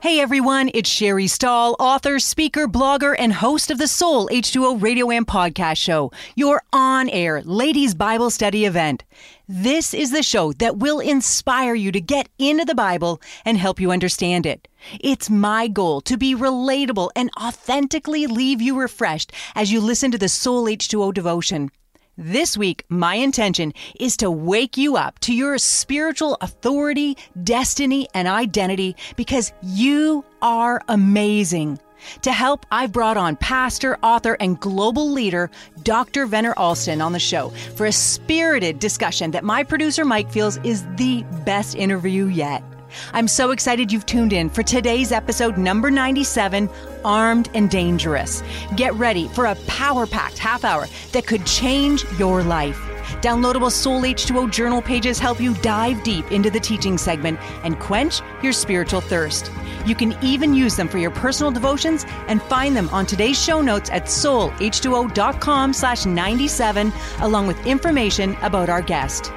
Hey 0.00 0.20
everyone, 0.20 0.70
it's 0.74 0.88
Sherry 0.88 1.26
Stahl, 1.26 1.74
author, 1.80 2.20
speaker, 2.20 2.68
blogger, 2.68 3.16
and 3.18 3.32
host 3.32 3.68
of 3.68 3.78
the 3.78 3.88
Soul 3.88 4.28
H2O 4.28 4.80
Radio 4.80 5.10
and 5.10 5.26
Podcast 5.26 5.78
Show, 5.78 6.12
your 6.36 6.62
on 6.72 7.08
air 7.08 7.42
ladies' 7.42 7.96
Bible 7.96 8.30
study 8.30 8.64
event. 8.64 9.02
This 9.48 9.92
is 9.92 10.12
the 10.12 10.22
show 10.22 10.52
that 10.52 10.76
will 10.76 11.00
inspire 11.00 11.74
you 11.74 11.90
to 11.90 12.00
get 12.00 12.28
into 12.38 12.64
the 12.64 12.76
Bible 12.76 13.20
and 13.44 13.58
help 13.58 13.80
you 13.80 13.90
understand 13.90 14.46
it. 14.46 14.68
It's 15.00 15.28
my 15.28 15.66
goal 15.66 16.00
to 16.02 16.16
be 16.16 16.32
relatable 16.32 17.10
and 17.16 17.28
authentically 17.36 18.28
leave 18.28 18.62
you 18.62 18.78
refreshed 18.78 19.32
as 19.56 19.72
you 19.72 19.80
listen 19.80 20.12
to 20.12 20.18
the 20.18 20.28
Soul 20.28 20.66
H2O 20.66 21.12
devotion. 21.12 21.72
This 22.20 22.58
week, 22.58 22.84
my 22.88 23.14
intention 23.14 23.72
is 24.00 24.16
to 24.16 24.28
wake 24.28 24.76
you 24.76 24.96
up 24.96 25.20
to 25.20 25.32
your 25.32 25.56
spiritual 25.56 26.36
authority, 26.40 27.16
destiny, 27.44 28.08
and 28.12 28.26
identity 28.26 28.96
because 29.14 29.52
you 29.62 30.24
are 30.42 30.82
amazing. 30.88 31.78
To 32.22 32.32
help, 32.32 32.66
I've 32.72 32.90
brought 32.90 33.18
on 33.18 33.36
pastor, 33.36 33.98
author, 34.02 34.36
and 34.40 34.58
global 34.58 35.08
leader 35.12 35.48
Dr. 35.84 36.26
Venner 36.26 36.54
Alston 36.56 37.00
on 37.00 37.12
the 37.12 37.20
show 37.20 37.50
for 37.76 37.86
a 37.86 37.92
spirited 37.92 38.80
discussion 38.80 39.30
that 39.30 39.44
my 39.44 39.62
producer 39.62 40.04
Mike 40.04 40.32
feels 40.32 40.56
is 40.64 40.84
the 40.96 41.24
best 41.44 41.76
interview 41.76 42.26
yet. 42.26 42.64
I'm 43.12 43.28
so 43.28 43.50
excited 43.50 43.92
you've 43.92 44.06
tuned 44.06 44.32
in 44.32 44.50
for 44.50 44.62
today's 44.62 45.12
episode 45.12 45.58
number 45.58 45.90
97 45.90 46.68
Armed 47.04 47.50
and 47.54 47.70
Dangerous. 47.70 48.42
Get 48.76 48.94
ready 48.94 49.28
for 49.28 49.46
a 49.46 49.54
power 49.66 50.06
packed 50.06 50.38
half 50.38 50.64
hour 50.64 50.86
that 51.12 51.26
could 51.26 51.46
change 51.46 52.04
your 52.18 52.42
life. 52.42 52.78
Downloadable 53.22 53.72
Soul 53.72 54.02
H2O 54.02 54.50
journal 54.50 54.82
pages 54.82 55.18
help 55.18 55.40
you 55.40 55.54
dive 55.54 56.02
deep 56.04 56.30
into 56.30 56.50
the 56.50 56.60
teaching 56.60 56.98
segment 56.98 57.40
and 57.64 57.78
quench 57.80 58.20
your 58.42 58.52
spiritual 58.52 59.00
thirst. 59.00 59.50
You 59.86 59.94
can 59.94 60.14
even 60.22 60.54
use 60.54 60.76
them 60.76 60.88
for 60.88 60.98
your 60.98 61.10
personal 61.10 61.50
devotions 61.50 62.04
and 62.28 62.42
find 62.42 62.76
them 62.76 62.88
on 62.90 63.06
today's 63.06 63.42
show 63.42 63.60
notes 63.62 63.90
at 63.90 64.04
soulh2o.com 64.04 65.72
slash 65.72 66.04
97 66.04 66.92
along 67.20 67.46
with 67.46 67.66
information 67.66 68.36
about 68.42 68.68
our 68.68 68.82
guest. 68.82 69.32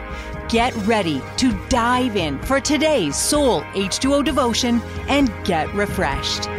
Get 0.52 0.75
ready 0.85 1.21
to 1.38 1.57
dive 1.69 2.17
in 2.17 2.38
for 2.39 2.59
today's 2.59 3.16
Soul 3.16 3.61
H2O 3.71 4.25
devotion 4.25 4.81
and 5.08 5.31
get 5.45 5.73
refreshed. 5.73 6.49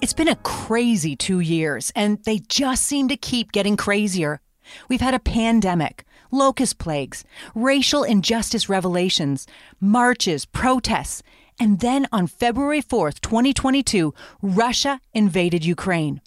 It's 0.00 0.14
been 0.14 0.28
a 0.28 0.36
crazy 0.36 1.14
two 1.14 1.40
years, 1.40 1.92
and 1.94 2.24
they 2.24 2.38
just 2.38 2.84
seem 2.84 3.08
to 3.08 3.18
keep 3.18 3.52
getting 3.52 3.76
crazier. 3.76 4.40
We've 4.88 5.02
had 5.02 5.12
a 5.12 5.18
pandemic, 5.18 6.06
locust 6.30 6.78
plagues, 6.78 7.22
racial 7.54 8.02
injustice 8.02 8.66
revelations, 8.66 9.46
marches, 9.78 10.46
protests, 10.46 11.22
and 11.58 11.80
then 11.80 12.06
on 12.10 12.26
February 12.26 12.80
4th, 12.80 13.20
2022, 13.20 14.14
Russia 14.40 15.02
invaded 15.12 15.66
Ukraine. 15.66 16.22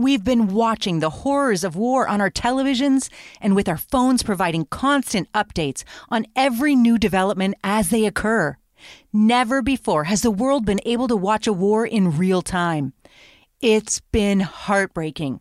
We've 0.00 0.22
been 0.22 0.54
watching 0.54 1.00
the 1.00 1.10
horrors 1.10 1.64
of 1.64 1.74
war 1.74 2.06
on 2.06 2.20
our 2.20 2.30
televisions 2.30 3.10
and 3.40 3.56
with 3.56 3.68
our 3.68 3.76
phones 3.76 4.22
providing 4.22 4.66
constant 4.66 5.30
updates 5.32 5.82
on 6.08 6.24
every 6.36 6.76
new 6.76 6.98
development 6.98 7.56
as 7.64 7.90
they 7.90 8.06
occur. 8.06 8.56
Never 9.12 9.60
before 9.60 10.04
has 10.04 10.22
the 10.22 10.30
world 10.30 10.64
been 10.64 10.78
able 10.86 11.08
to 11.08 11.16
watch 11.16 11.48
a 11.48 11.52
war 11.52 11.84
in 11.84 12.16
real 12.16 12.42
time. 12.42 12.92
It's 13.60 13.98
been 13.98 14.38
heartbreaking, 14.38 15.40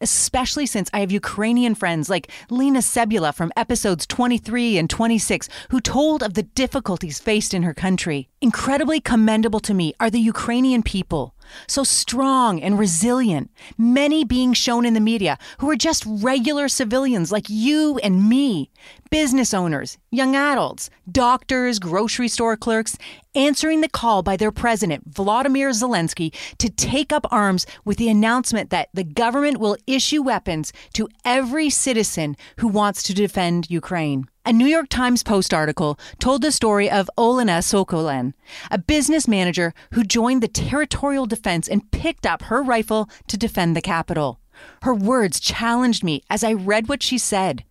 especially 0.00 0.64
since 0.64 0.88
I 0.94 1.00
have 1.00 1.12
Ukrainian 1.12 1.74
friends 1.74 2.08
like 2.08 2.30
Lena 2.48 2.78
Sebula 2.78 3.34
from 3.34 3.52
episodes 3.58 4.06
23 4.06 4.78
and 4.78 4.88
26 4.88 5.50
who 5.68 5.82
told 5.82 6.22
of 6.22 6.32
the 6.32 6.44
difficulties 6.44 7.18
faced 7.18 7.52
in 7.52 7.62
her 7.62 7.74
country. 7.74 8.30
Incredibly 8.40 9.00
commendable 9.00 9.60
to 9.60 9.74
me 9.74 9.92
are 10.00 10.08
the 10.08 10.18
Ukrainian 10.18 10.82
people 10.82 11.34
so 11.66 11.84
strong 11.84 12.60
and 12.60 12.78
resilient, 12.78 13.50
many 13.76 14.24
being 14.24 14.52
shown 14.52 14.84
in 14.84 14.94
the 14.94 15.00
media 15.00 15.38
who 15.58 15.70
are 15.70 15.76
just 15.76 16.04
regular 16.06 16.68
civilians 16.68 17.32
like 17.32 17.46
you 17.48 17.98
and 17.98 18.28
me, 18.28 18.70
business 19.10 19.54
owners, 19.54 19.98
young 20.10 20.36
adults, 20.36 20.90
doctors, 21.10 21.78
grocery 21.78 22.28
store 22.28 22.56
clerks, 22.56 22.96
answering 23.34 23.80
the 23.80 23.88
call 23.88 24.22
by 24.22 24.36
their 24.36 24.52
president, 24.52 25.04
Vladimir 25.06 25.70
Zelensky, 25.70 26.34
to 26.58 26.68
take 26.68 27.12
up 27.12 27.26
arms 27.30 27.66
with 27.84 27.96
the 27.96 28.08
announcement 28.08 28.70
that 28.70 28.88
the 28.92 29.04
government 29.04 29.58
will 29.58 29.76
issue 29.86 30.22
weapons 30.22 30.72
to 30.92 31.08
every 31.24 31.70
citizen 31.70 32.36
who 32.58 32.68
wants 32.68 33.02
to 33.04 33.14
defend 33.14 33.70
Ukraine. 33.70 34.26
A 34.48 34.52
New 34.54 34.64
York 34.64 34.88
Times 34.88 35.22
Post 35.22 35.52
article 35.52 36.00
told 36.20 36.40
the 36.40 36.50
story 36.50 36.90
of 36.90 37.10
Olena 37.18 37.58
Sokolen, 37.58 38.32
a 38.70 38.78
business 38.78 39.28
manager 39.28 39.74
who 39.92 40.02
joined 40.02 40.42
the 40.42 40.48
territorial 40.48 41.26
defense 41.26 41.68
and 41.68 41.90
picked 41.90 42.24
up 42.24 42.44
her 42.44 42.62
rifle 42.62 43.10
to 43.26 43.36
defend 43.36 43.76
the 43.76 43.82
capital. 43.82 44.40
Her 44.80 44.94
words 44.94 45.38
challenged 45.38 46.02
me 46.02 46.22
as 46.30 46.42
I 46.42 46.54
read 46.54 46.88
what 46.88 47.02
she 47.02 47.18
said. 47.18 47.62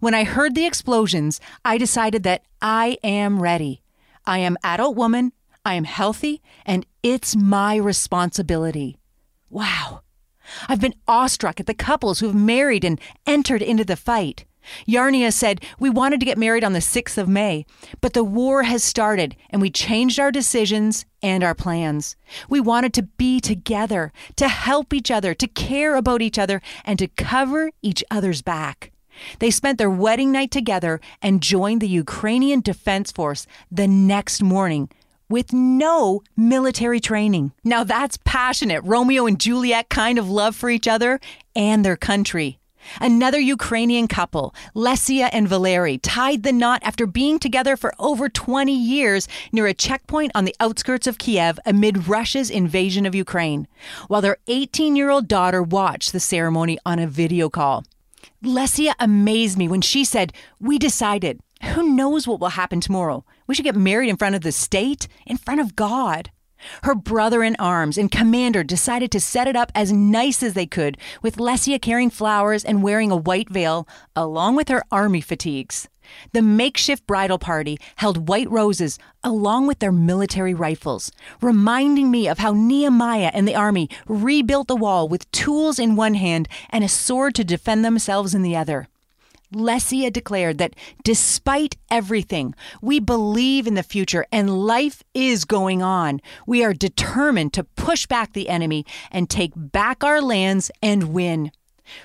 When 0.00 0.12
I 0.12 0.24
heard 0.24 0.56
the 0.56 0.66
explosions, 0.66 1.40
I 1.64 1.78
decided 1.78 2.24
that 2.24 2.42
I 2.60 2.98
am 3.04 3.40
ready. 3.40 3.84
I 4.26 4.38
am 4.38 4.58
adult 4.64 4.96
woman, 4.96 5.32
I 5.64 5.74
am 5.74 5.84
healthy, 5.84 6.42
and 6.66 6.84
it's 7.04 7.36
my 7.36 7.76
responsibility. 7.76 8.98
Wow. 9.50 10.00
I've 10.68 10.80
been 10.80 10.96
awestruck 11.06 11.60
at 11.60 11.66
the 11.66 11.74
couples 11.74 12.18
who've 12.18 12.34
married 12.34 12.84
and 12.84 13.00
entered 13.24 13.62
into 13.62 13.84
the 13.84 13.94
fight. 13.94 14.46
Yaryna 14.88 15.32
said, 15.32 15.64
We 15.78 15.90
wanted 15.90 16.20
to 16.20 16.26
get 16.26 16.38
married 16.38 16.64
on 16.64 16.72
the 16.72 16.78
6th 16.78 17.18
of 17.18 17.28
May, 17.28 17.66
but 18.00 18.12
the 18.12 18.24
war 18.24 18.64
has 18.64 18.84
started 18.84 19.36
and 19.50 19.60
we 19.60 19.70
changed 19.70 20.18
our 20.18 20.30
decisions 20.30 21.04
and 21.22 21.42
our 21.42 21.54
plans. 21.54 22.16
We 22.48 22.60
wanted 22.60 22.92
to 22.94 23.02
be 23.02 23.40
together, 23.40 24.12
to 24.36 24.48
help 24.48 24.92
each 24.92 25.10
other, 25.10 25.34
to 25.34 25.46
care 25.46 25.96
about 25.96 26.22
each 26.22 26.38
other, 26.38 26.60
and 26.84 26.98
to 26.98 27.08
cover 27.08 27.70
each 27.82 28.04
other's 28.10 28.42
back. 28.42 28.92
They 29.38 29.50
spent 29.50 29.78
their 29.78 29.90
wedding 29.90 30.32
night 30.32 30.50
together 30.50 31.00
and 31.22 31.42
joined 31.42 31.80
the 31.80 31.88
Ukrainian 31.88 32.60
Defense 32.60 33.12
Force 33.12 33.46
the 33.70 33.86
next 33.86 34.42
morning 34.42 34.88
with 35.28 35.52
no 35.52 36.22
military 36.36 37.00
training. 37.00 37.52
Now 37.64 37.84
that's 37.84 38.18
passionate 38.24 38.82
Romeo 38.84 39.26
and 39.26 39.40
Juliet 39.40 39.88
kind 39.88 40.18
of 40.18 40.28
love 40.28 40.54
for 40.54 40.68
each 40.68 40.88
other 40.88 41.20
and 41.56 41.84
their 41.84 41.96
country. 41.96 42.58
Another 43.00 43.40
Ukrainian 43.40 44.08
couple, 44.08 44.54
Lesia 44.74 45.28
and 45.32 45.48
Valeri, 45.48 45.98
tied 45.98 46.42
the 46.42 46.52
knot 46.52 46.82
after 46.82 47.06
being 47.06 47.38
together 47.38 47.76
for 47.76 47.94
over 47.98 48.28
20 48.28 48.72
years 48.72 49.28
near 49.52 49.66
a 49.66 49.74
checkpoint 49.74 50.32
on 50.34 50.44
the 50.44 50.56
outskirts 50.60 51.06
of 51.06 51.18
Kiev 51.18 51.58
amid 51.64 52.08
Russia's 52.08 52.50
invasion 52.50 53.06
of 53.06 53.14
Ukraine, 53.14 53.66
while 54.08 54.20
their 54.20 54.38
18 54.46 54.96
year 54.96 55.10
old 55.10 55.28
daughter 55.28 55.62
watched 55.62 56.12
the 56.12 56.20
ceremony 56.20 56.78
on 56.84 56.98
a 56.98 57.06
video 57.06 57.48
call. 57.48 57.84
Lesia 58.42 58.94
amazed 58.98 59.56
me 59.56 59.68
when 59.68 59.80
she 59.80 60.04
said, 60.04 60.32
We 60.60 60.78
decided. 60.78 61.40
Who 61.72 61.94
knows 61.94 62.26
what 62.26 62.40
will 62.40 62.48
happen 62.48 62.80
tomorrow? 62.80 63.24
We 63.46 63.54
should 63.54 63.64
get 63.64 63.76
married 63.76 64.10
in 64.10 64.18
front 64.18 64.34
of 64.34 64.42
the 64.42 64.52
state, 64.52 65.08
in 65.26 65.38
front 65.38 65.60
of 65.60 65.76
God. 65.76 66.30
Her 66.82 66.94
brother 66.94 67.42
in 67.42 67.56
arms 67.58 67.98
and 67.98 68.10
commander 68.10 68.62
decided 68.62 69.10
to 69.12 69.20
set 69.20 69.48
it 69.48 69.56
up 69.56 69.72
as 69.74 69.92
nice 69.92 70.42
as 70.42 70.54
they 70.54 70.66
could, 70.66 70.98
with 71.22 71.36
Lesia 71.36 71.80
carrying 71.80 72.10
flowers 72.10 72.64
and 72.64 72.82
wearing 72.82 73.10
a 73.10 73.16
white 73.16 73.50
veil, 73.50 73.88
along 74.14 74.56
with 74.56 74.68
her 74.68 74.82
army 74.90 75.20
fatigues. 75.20 75.88
The 76.32 76.42
makeshift 76.42 77.06
bridal 77.06 77.38
party 77.38 77.78
held 77.96 78.28
white 78.28 78.50
roses 78.50 78.98
along 79.22 79.66
with 79.66 79.78
their 79.78 79.92
military 79.92 80.54
rifles, 80.54 81.10
reminding 81.40 82.10
me 82.10 82.28
of 82.28 82.38
how 82.38 82.52
Nehemiah 82.52 83.30
and 83.32 83.48
the 83.48 83.54
army 83.54 83.88
rebuilt 84.06 84.68
the 84.68 84.76
wall 84.76 85.08
with 85.08 85.30
tools 85.32 85.78
in 85.78 85.96
one 85.96 86.14
hand 86.14 86.48
and 86.70 86.84
a 86.84 86.88
sword 86.88 87.34
to 87.36 87.44
defend 87.44 87.84
themselves 87.84 88.34
in 88.34 88.42
the 88.42 88.56
other. 88.56 88.88
Lesia 89.54 90.12
declared 90.12 90.58
that 90.58 90.74
despite 91.02 91.76
everything, 91.90 92.54
we 92.82 93.00
believe 93.00 93.66
in 93.66 93.74
the 93.74 93.82
future 93.82 94.26
and 94.30 94.66
life 94.66 95.02
is 95.14 95.44
going 95.44 95.82
on. 95.82 96.20
We 96.46 96.64
are 96.64 96.74
determined 96.74 97.52
to 97.54 97.64
push 97.64 98.06
back 98.06 98.32
the 98.32 98.48
enemy 98.48 98.84
and 99.10 99.30
take 99.30 99.52
back 99.56 100.04
our 100.04 100.20
lands 100.20 100.70
and 100.82 101.14
win. 101.14 101.52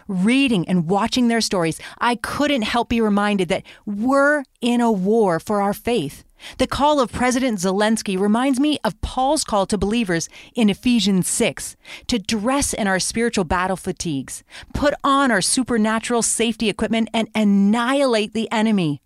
Reading 0.08 0.68
and 0.68 0.88
watching 0.88 1.28
their 1.28 1.42
stories, 1.42 1.80
I 2.00 2.16
couldn't 2.16 2.64
help 2.64 2.90
be 2.90 3.02
reminded 3.02 3.50
that 3.50 3.64
we're 3.86 4.44
in 4.62 4.82
a 4.82 4.92
war 4.92 5.40
for 5.40 5.62
our 5.62 5.74
faith. 5.74 6.24
The 6.58 6.68
call 6.68 7.00
of 7.00 7.12
President 7.12 7.60
Zelensky 7.60 8.18
reminds 8.18 8.60
me 8.60 8.80
of 8.84 9.00
Paul's 9.02 9.44
call 9.44 9.66
to 9.68 9.78
believers 9.78 10.30
in 10.56 10.70
Ephesians 10.70 11.28
6 11.28 11.76
to 12.08 12.20
dress 12.20 12.74
in 12.74 12.88
our 12.88 13.00
spiritual 13.00 13.44
battle 13.44 13.76
fatigues, 13.76 14.44
put 14.74 14.94
on 15.04 15.32
our 15.32 15.42
supernatural 15.42 16.22
safety 16.22 16.70
equipment, 16.70 17.10
and 17.14 17.28
annihilate 17.36 18.34
the 18.34 18.50
enemy. 18.52 19.02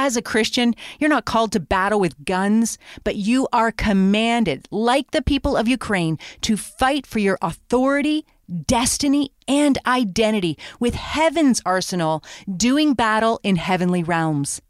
As 0.00 0.16
a 0.16 0.22
Christian, 0.22 0.76
you're 1.00 1.10
not 1.10 1.24
called 1.24 1.50
to 1.50 1.58
battle 1.58 1.98
with 1.98 2.24
guns, 2.24 2.78
but 3.02 3.16
you 3.16 3.48
are 3.52 3.72
commanded, 3.72 4.68
like 4.70 5.10
the 5.10 5.20
people 5.20 5.56
of 5.56 5.66
Ukraine, 5.66 6.20
to 6.42 6.56
fight 6.56 7.04
for 7.04 7.18
your 7.18 7.36
authority, 7.42 8.24
destiny, 8.68 9.32
and 9.48 9.76
identity 9.88 10.56
with 10.78 10.94
heaven's 10.94 11.60
arsenal, 11.66 12.22
doing 12.56 12.94
battle 12.94 13.40
in 13.42 13.56
heavenly 13.56 14.04
realms. 14.04 14.62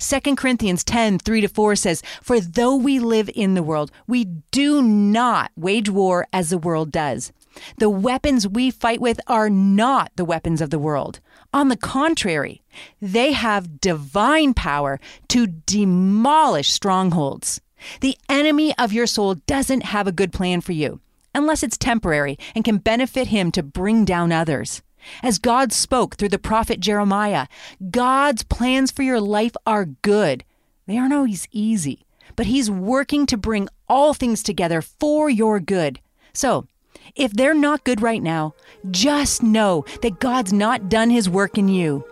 2 0.00 0.34
Corinthians 0.34 0.82
10 0.82 1.20
3 1.20 1.40
to 1.42 1.48
4 1.48 1.76
says, 1.76 2.02
For 2.20 2.40
though 2.40 2.74
we 2.74 2.98
live 2.98 3.30
in 3.36 3.54
the 3.54 3.62
world, 3.62 3.92
we 4.08 4.24
do 4.50 4.82
not 4.82 5.52
wage 5.56 5.90
war 5.90 6.26
as 6.32 6.50
the 6.50 6.58
world 6.58 6.90
does. 6.90 7.30
The 7.78 7.90
weapons 7.90 8.48
we 8.48 8.70
fight 8.70 9.00
with 9.00 9.20
are 9.26 9.50
not 9.50 10.12
the 10.16 10.24
weapons 10.24 10.60
of 10.60 10.70
the 10.70 10.78
world. 10.78 11.20
On 11.52 11.68
the 11.68 11.76
contrary, 11.76 12.62
they 13.00 13.32
have 13.32 13.80
divine 13.80 14.54
power 14.54 15.00
to 15.28 15.46
demolish 15.46 16.70
strongholds. 16.72 17.60
The 18.00 18.16
enemy 18.28 18.74
of 18.78 18.92
your 18.92 19.06
soul 19.06 19.34
doesn't 19.46 19.84
have 19.84 20.06
a 20.06 20.12
good 20.12 20.32
plan 20.32 20.60
for 20.60 20.72
you, 20.72 21.00
unless 21.34 21.62
it's 21.62 21.76
temporary 21.76 22.38
and 22.54 22.64
can 22.64 22.78
benefit 22.78 23.28
him 23.28 23.50
to 23.52 23.62
bring 23.62 24.04
down 24.04 24.32
others. 24.32 24.82
As 25.22 25.38
God 25.38 25.72
spoke 25.72 26.16
through 26.16 26.28
the 26.28 26.38
prophet 26.38 26.80
Jeremiah, 26.80 27.48
God's 27.90 28.42
plans 28.44 28.90
for 28.90 29.02
your 29.02 29.20
life 29.20 29.54
are 29.66 29.86
good. 29.86 30.44
They 30.86 30.96
aren't 30.96 31.14
always 31.14 31.48
easy, 31.50 32.06
but 32.36 32.46
He's 32.46 32.70
working 32.70 33.26
to 33.26 33.36
bring 33.36 33.68
all 33.88 34.14
things 34.14 34.42
together 34.42 34.80
for 34.80 35.28
your 35.28 35.60
good. 35.60 36.00
So, 36.32 36.66
if 37.14 37.32
they're 37.32 37.54
not 37.54 37.84
good 37.84 38.00
right 38.00 38.22
now, 38.22 38.54
just 38.90 39.42
know 39.42 39.84
that 40.02 40.20
God's 40.20 40.52
not 40.52 40.88
done 40.88 41.10
his 41.10 41.28
work 41.28 41.58
in 41.58 41.68
you. 41.68 42.04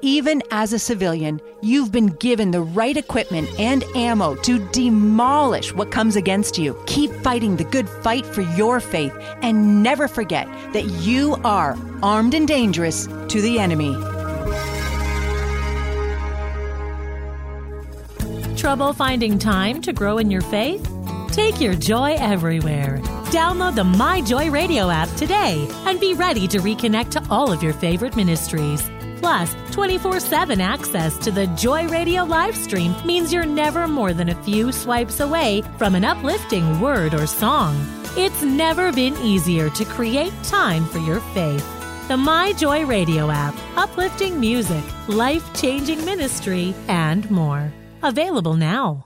Even 0.00 0.42
as 0.50 0.72
a 0.72 0.78
civilian, 0.78 1.40
you've 1.62 1.92
been 1.92 2.06
given 2.06 2.50
the 2.50 2.62
right 2.62 2.96
equipment 2.96 3.48
and 3.58 3.84
ammo 3.94 4.34
to 4.36 4.58
demolish 4.70 5.74
what 5.74 5.90
comes 5.90 6.16
against 6.16 6.58
you. 6.58 6.80
Keep 6.86 7.10
fighting 7.22 7.56
the 7.56 7.64
good 7.64 7.88
fight 7.88 8.24
for 8.24 8.42
your 8.42 8.80
faith 8.80 9.12
and 9.42 9.82
never 9.82 10.08
forget 10.08 10.46
that 10.72 10.84
you 11.02 11.36
are 11.44 11.76
armed 12.02 12.34
and 12.34 12.48
dangerous 12.48 13.06
to 13.06 13.40
the 13.40 13.58
enemy. 13.58 13.94
Trouble 18.56 18.92
finding 18.92 19.38
time 19.38 19.80
to 19.82 19.92
grow 19.92 20.18
in 20.18 20.30
your 20.30 20.40
faith? 20.40 20.90
Take 21.32 21.60
your 21.60 21.74
joy 21.74 22.16
everywhere. 22.18 23.00
Download 23.36 23.74
the 23.74 23.84
My 23.84 24.22
Joy 24.22 24.50
Radio 24.50 24.88
app 24.88 25.10
today 25.10 25.68
and 25.84 26.00
be 26.00 26.14
ready 26.14 26.48
to 26.48 26.56
reconnect 26.56 27.10
to 27.10 27.26
all 27.28 27.52
of 27.52 27.62
your 27.62 27.74
favorite 27.74 28.16
ministries. 28.16 28.90
Plus, 29.18 29.54
24 29.72 30.20
7 30.20 30.58
access 30.58 31.18
to 31.18 31.30
the 31.30 31.46
Joy 31.48 31.86
Radio 31.88 32.24
live 32.24 32.56
stream 32.56 32.94
means 33.04 33.34
you're 33.34 33.44
never 33.44 33.86
more 33.86 34.14
than 34.14 34.30
a 34.30 34.42
few 34.42 34.72
swipes 34.72 35.20
away 35.20 35.62
from 35.76 35.94
an 35.94 36.02
uplifting 36.02 36.80
word 36.80 37.12
or 37.12 37.26
song. 37.26 37.76
It's 38.16 38.42
never 38.42 38.90
been 38.90 39.14
easier 39.18 39.68
to 39.68 39.84
create 39.84 40.32
time 40.42 40.86
for 40.86 41.00
your 41.00 41.20
faith. 41.34 41.66
The 42.08 42.16
My 42.16 42.54
Joy 42.54 42.86
Radio 42.86 43.30
app, 43.30 43.54
uplifting 43.76 44.40
music, 44.40 44.84
life 45.08 45.44
changing 45.52 46.02
ministry, 46.06 46.74
and 46.88 47.30
more. 47.30 47.70
Available 48.02 48.54
now. 48.54 49.05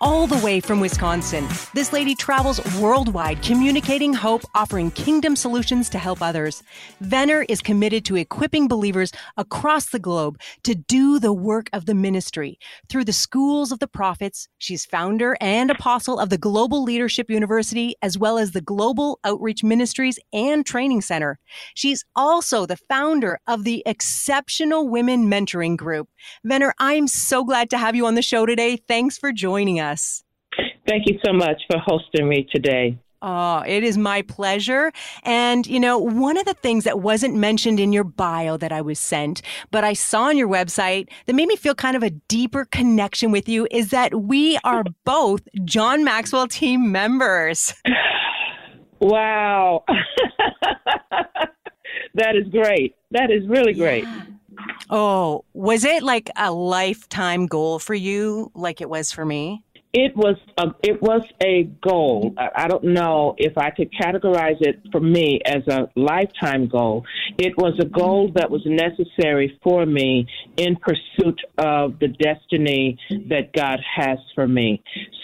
all 0.00 0.26
the 0.26 0.44
way 0.44 0.60
from 0.60 0.80
Wisconsin. 0.80 1.46
This 1.72 1.92
lady 1.92 2.14
travels 2.14 2.60
worldwide, 2.76 3.42
communicating 3.42 4.12
hope, 4.12 4.42
offering 4.54 4.90
kingdom 4.90 5.36
solutions 5.36 5.88
to 5.90 5.98
help 5.98 6.20
others. 6.20 6.62
Venner 7.00 7.46
is 7.48 7.62
committed 7.62 8.04
to 8.04 8.16
equipping 8.16 8.68
believers 8.68 9.12
across 9.36 9.90
the 9.90 9.98
globe 9.98 10.38
to 10.64 10.74
do 10.74 11.18
the 11.18 11.32
work 11.32 11.70
of 11.72 11.86
the 11.86 11.94
ministry. 11.94 12.58
Through 12.88 13.04
the 13.04 13.12
schools 13.12 13.72
of 13.72 13.78
the 13.78 13.88
prophets, 13.88 14.48
she's 14.58 14.84
founder 14.84 15.36
and 15.40 15.70
apostle 15.70 16.18
of 16.18 16.28
the 16.28 16.38
Global 16.38 16.82
Leadership 16.82 17.30
University, 17.30 17.94
as 18.02 18.18
well 18.18 18.38
as 18.38 18.52
the 18.52 18.60
Global 18.60 19.18
Outreach 19.24 19.64
Ministries 19.64 20.18
and 20.32 20.66
Training 20.66 21.00
Center. 21.00 21.38
She's 21.74 22.04
also 22.14 22.66
the 22.66 22.76
founder 22.76 23.38
of 23.46 23.64
the 23.64 23.82
Exceptional 23.86 24.88
Women 24.88 25.28
Mentoring 25.28 25.76
Group. 25.76 26.08
Venner, 26.44 26.74
I'm 26.78 27.08
so 27.08 27.44
glad 27.44 27.70
to 27.70 27.78
have 27.78 27.96
you 27.96 28.06
on 28.06 28.14
the 28.14 28.22
show 28.22 28.46
today. 28.46 28.76
Thanks 28.76 29.16
for 29.16 29.32
joining 29.32 29.80
us. 29.80 29.95
Thank 30.88 31.06
you 31.06 31.18
so 31.24 31.32
much 31.32 31.62
for 31.70 31.78
hosting 31.78 32.28
me 32.28 32.46
today. 32.54 32.98
Oh, 33.22 33.62
it 33.66 33.82
is 33.82 33.98
my 33.98 34.22
pleasure. 34.22 34.92
And, 35.24 35.66
you 35.66 35.80
know, 35.80 35.98
one 35.98 36.36
of 36.36 36.44
the 36.44 36.54
things 36.54 36.84
that 36.84 37.00
wasn't 37.00 37.34
mentioned 37.34 37.80
in 37.80 37.92
your 37.92 38.04
bio 38.04 38.56
that 38.58 38.72
I 38.72 38.82
was 38.82 38.98
sent, 38.98 39.42
but 39.70 39.84
I 39.84 39.94
saw 39.94 40.24
on 40.24 40.36
your 40.36 40.48
website 40.48 41.08
that 41.26 41.34
made 41.34 41.48
me 41.48 41.56
feel 41.56 41.74
kind 41.74 41.96
of 41.96 42.02
a 42.02 42.10
deeper 42.10 42.66
connection 42.66 43.32
with 43.32 43.48
you 43.48 43.66
is 43.70 43.90
that 43.90 44.14
we 44.14 44.58
are 44.64 44.84
both 45.04 45.48
John 45.64 46.04
Maxwell 46.04 46.48
team 46.48 46.92
members. 46.92 47.74
Wow. 48.98 49.84
that 52.14 52.34
is 52.34 52.48
great. 52.50 52.96
That 53.10 53.30
is 53.30 53.46
really 53.46 53.74
great. 53.74 54.04
Yeah. 54.04 54.22
Oh, 54.88 55.44
was 55.52 55.84
it 55.84 56.02
like 56.02 56.30
a 56.34 56.50
lifetime 56.50 57.46
goal 57.46 57.78
for 57.78 57.92
you, 57.92 58.50
like 58.54 58.80
it 58.80 58.88
was 58.88 59.12
for 59.12 59.26
me? 59.26 59.65
It 59.98 60.14
was 60.14 60.36
a, 60.58 60.74
it 60.82 61.00
was 61.00 61.22
a 61.42 61.62
goal. 61.82 62.34
I 62.36 62.68
don't 62.68 62.84
know 62.84 63.34
if 63.38 63.56
I 63.56 63.70
could 63.70 63.90
categorize 63.94 64.60
it 64.60 64.78
for 64.92 65.00
me 65.00 65.40
as 65.46 65.66
a 65.68 65.88
lifetime 65.96 66.68
goal. 66.68 67.06
It 67.38 67.56
was 67.56 67.78
a 67.80 67.86
goal 67.86 68.30
that 68.34 68.50
was 68.50 68.60
necessary 68.66 69.58
for 69.64 69.86
me 69.86 70.26
in 70.58 70.76
pursuit 70.76 71.40
of 71.56 71.98
the 71.98 72.08
destiny 72.08 72.98
that 73.30 73.54
God 73.54 73.80
has 73.96 74.18
for 74.34 74.46
me. 74.46 74.82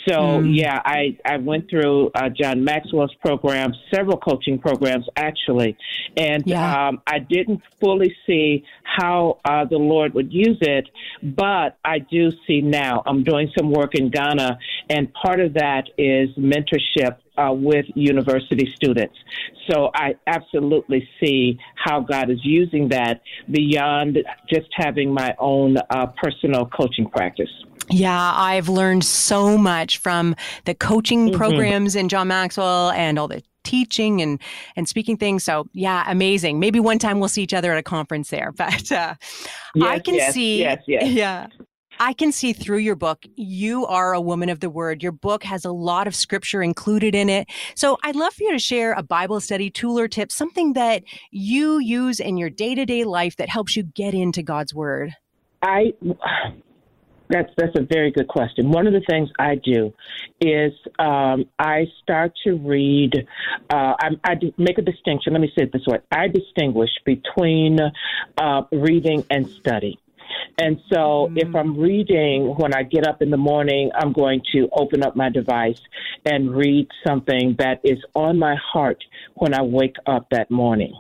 So 0.09 0.15
mm. 0.15 0.57
yeah, 0.59 0.81
I 0.83 1.19
I 1.23 1.37
went 1.37 1.69
through 1.69 2.11
uh, 2.15 2.31
John 2.31 2.65
Maxwell's 2.65 3.15
program, 3.17 3.75
several 3.95 4.17
coaching 4.17 4.59
programs 4.59 5.05
actually, 5.17 5.77
and 6.17 6.45
yeah. 6.47 6.89
um, 6.89 7.03
I 7.07 7.19
didn't 7.19 7.61
fully 7.79 8.17
see 8.27 8.65
how 8.85 9.39
uh, 9.45 9.67
the 9.67 9.77
Lord 9.77 10.15
would 10.15 10.33
use 10.33 10.59
it, 10.63 10.89
but 11.23 11.77
I 11.85 11.99
do 11.99 12.31
see 12.47 12.63
now. 12.63 13.03
I'm 13.05 13.23
doing 13.23 13.53
some 13.57 13.71
work 13.71 13.95
in 13.95 14.09
Ghana 14.09 14.59
and 14.89 15.13
part 15.15 15.41
of 15.41 15.55
that 15.55 15.89
is 15.99 16.31
mentorship 16.37 17.17
uh, 17.37 17.53
with 17.53 17.87
university 17.95 18.73
students. 18.75 19.15
So 19.71 19.91
I 19.95 20.17
absolutely 20.27 21.09
see 21.21 21.59
how 21.75 22.01
God 22.01 22.31
is 22.31 22.41
using 22.43 22.89
that 22.89 23.23
beyond 23.51 24.19
just 24.49 24.69
having 24.75 25.13
my 25.13 25.35
own 25.39 25.77
uh, 25.91 26.07
personal 26.23 26.67
coaching 26.67 27.09
practice. 27.09 27.51
Yeah, 27.91 28.33
I've 28.35 28.69
learned 28.69 29.05
so 29.05 29.59
much 29.59 29.99
from 29.99 30.37
the 30.65 30.75
coaching 30.75 31.29
mm-hmm. 31.29 31.37
programs 31.37 31.97
in 31.97 32.09
John 32.09 32.29
Maxwell 32.29 32.91
and 32.91 33.19
all 33.19 33.29
the 33.29 33.43
teaching 33.65 34.21
and 34.21 34.41
and 34.77 34.89
speaking 34.89 35.17
things. 35.17 35.45
So 35.45 35.69
yeah, 35.73 36.05
amazing. 36.07 36.59
Maybe 36.61 36.81
one 36.81 36.99
time 36.99 37.21
we'll 37.21 37.29
see 37.29 37.43
each 37.43 37.55
other 37.55 37.73
at 37.73 37.79
a 37.79 37.83
conference 37.83 38.31
there. 38.31 38.53
But 38.63 38.93
uh, 38.93 39.15
yes, 39.75 39.89
I 39.89 39.99
can 39.99 40.15
yes, 40.15 40.35
see, 40.35 40.61
yes, 40.61 40.83
yes. 40.87 41.03
yeah, 41.11 41.47
I 41.99 42.13
can 42.13 42.33
see 42.33 42.53
through 42.53 42.79
your 42.79 42.97
book, 42.97 43.25
you 43.37 43.87
are 43.87 44.13
a 44.13 44.21
woman 44.21 44.49
of 44.49 44.61
the 44.61 44.71
word. 44.71 45.03
Your 45.03 45.13
book 45.13 45.45
has 45.45 45.65
a 45.65 45.73
lot 45.73 46.07
of 46.07 46.15
scripture 46.15 46.63
included 46.63 47.15
in 47.15 47.29
it. 47.29 47.49
So 47.75 47.99
I'd 48.03 48.17
love 48.17 48.35
for 48.35 48.43
you 48.45 48.53
to 48.53 48.59
share 48.59 48.93
a 48.93 49.03
Bible 49.03 49.41
study 49.41 49.71
tool 49.71 49.99
or 49.99 50.09
tip, 50.09 50.33
something 50.33 50.73
that 50.75 51.03
you 51.31 51.79
use 51.79 52.21
in 52.21 52.37
your 52.37 52.51
day 52.51 52.75
to 52.75 52.85
day 52.85 53.05
life 53.05 53.37
that 53.37 53.49
helps 53.49 53.77
you 53.77 53.83
get 53.83 54.15
into 54.15 54.43
God's 54.43 54.75
word. 54.75 55.13
I. 55.63 55.93
That's 57.29 57.49
that's 57.57 57.75
a 57.79 57.83
very 57.83 58.11
good 58.11 58.29
question. 58.29 58.71
One 58.71 58.87
of 58.87 58.93
the 58.93 59.01
things 59.09 59.31
I 59.39 59.55
do 59.55 59.95
is 60.41 60.73
um, 60.99 61.47
I 61.59 61.87
start 62.03 62.33
to 62.45 62.57
read. 62.57 63.27
Uh, 63.71 63.95
I, 63.99 64.09
I, 64.23 64.35
make 64.59 64.77
a 64.77 64.83
distinction. 64.83 65.33
Let 65.33 65.41
me 65.41 65.51
say 65.57 65.65
it 65.65 65.73
this 65.73 65.87
way: 65.87 66.01
I 66.11 66.29
distinguish 66.29 66.91
between 67.07 67.79
uh, 68.37 68.63
reading 68.71 69.25
and 69.31 69.49
study. 69.49 69.99
And 70.59 70.79
so 70.93 71.29
mm-hmm. 71.29 71.39
if 71.39 71.55
I'm 71.55 71.79
reading 71.79 72.55
when 72.57 72.75
I 72.75 72.83
get 72.83 73.07
up 73.07 73.23
in 73.23 73.31
the 73.31 73.37
morning, 73.37 73.91
I'm 73.95 74.13
going 74.13 74.43
to 74.53 74.69
open 74.73 75.03
up 75.03 75.17
my 75.17 75.29
device 75.29 75.81
and 76.25 76.55
read 76.55 76.89
something 77.07 77.57
that 77.59 77.81
is 77.85 77.99
on 78.15 78.39
my 78.39 78.57
heart 78.73 79.03
when 79.35 79.55
I 79.55 79.63
wake 79.63 79.97
up 80.07 80.29
that 80.31 80.51
morning. 80.51 80.95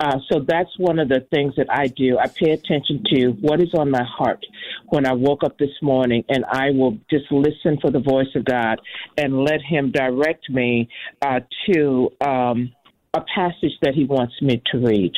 Uh, 0.00 0.18
so 0.30 0.44
that's 0.46 0.70
one 0.78 0.98
of 0.98 1.08
the 1.08 1.26
things 1.32 1.54
that 1.56 1.66
I 1.70 1.88
do. 1.88 2.18
I 2.18 2.28
pay 2.28 2.52
attention 2.52 3.02
to 3.12 3.28
what 3.40 3.60
is 3.60 3.74
on 3.74 3.90
my 3.90 4.04
heart 4.04 4.44
when 4.88 5.06
I 5.06 5.12
woke 5.12 5.42
up 5.42 5.58
this 5.58 5.70
morning, 5.82 6.24
and 6.28 6.44
I 6.44 6.70
will 6.70 6.98
just 7.10 7.30
listen 7.32 7.78
for 7.80 7.90
the 7.90 7.98
voice 7.98 8.28
of 8.36 8.44
God 8.44 8.80
and 9.16 9.42
let 9.42 9.60
Him 9.60 9.90
direct 9.90 10.48
me 10.50 10.88
uh, 11.20 11.40
to 11.66 12.10
um, 12.24 12.72
a 13.12 13.22
passage 13.34 13.72
that 13.82 13.94
He 13.94 14.04
wants 14.04 14.34
me 14.40 14.62
to 14.70 14.78
read. 14.78 15.12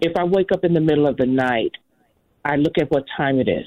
If 0.00 0.16
I 0.16 0.24
wake 0.24 0.50
up 0.52 0.64
in 0.64 0.72
the 0.72 0.80
middle 0.80 1.06
of 1.06 1.18
the 1.18 1.26
night 1.26 1.72
I 2.44 2.56
look 2.56 2.78
at 2.78 2.90
what 2.90 3.04
time 3.16 3.38
it 3.38 3.48
is, 3.48 3.66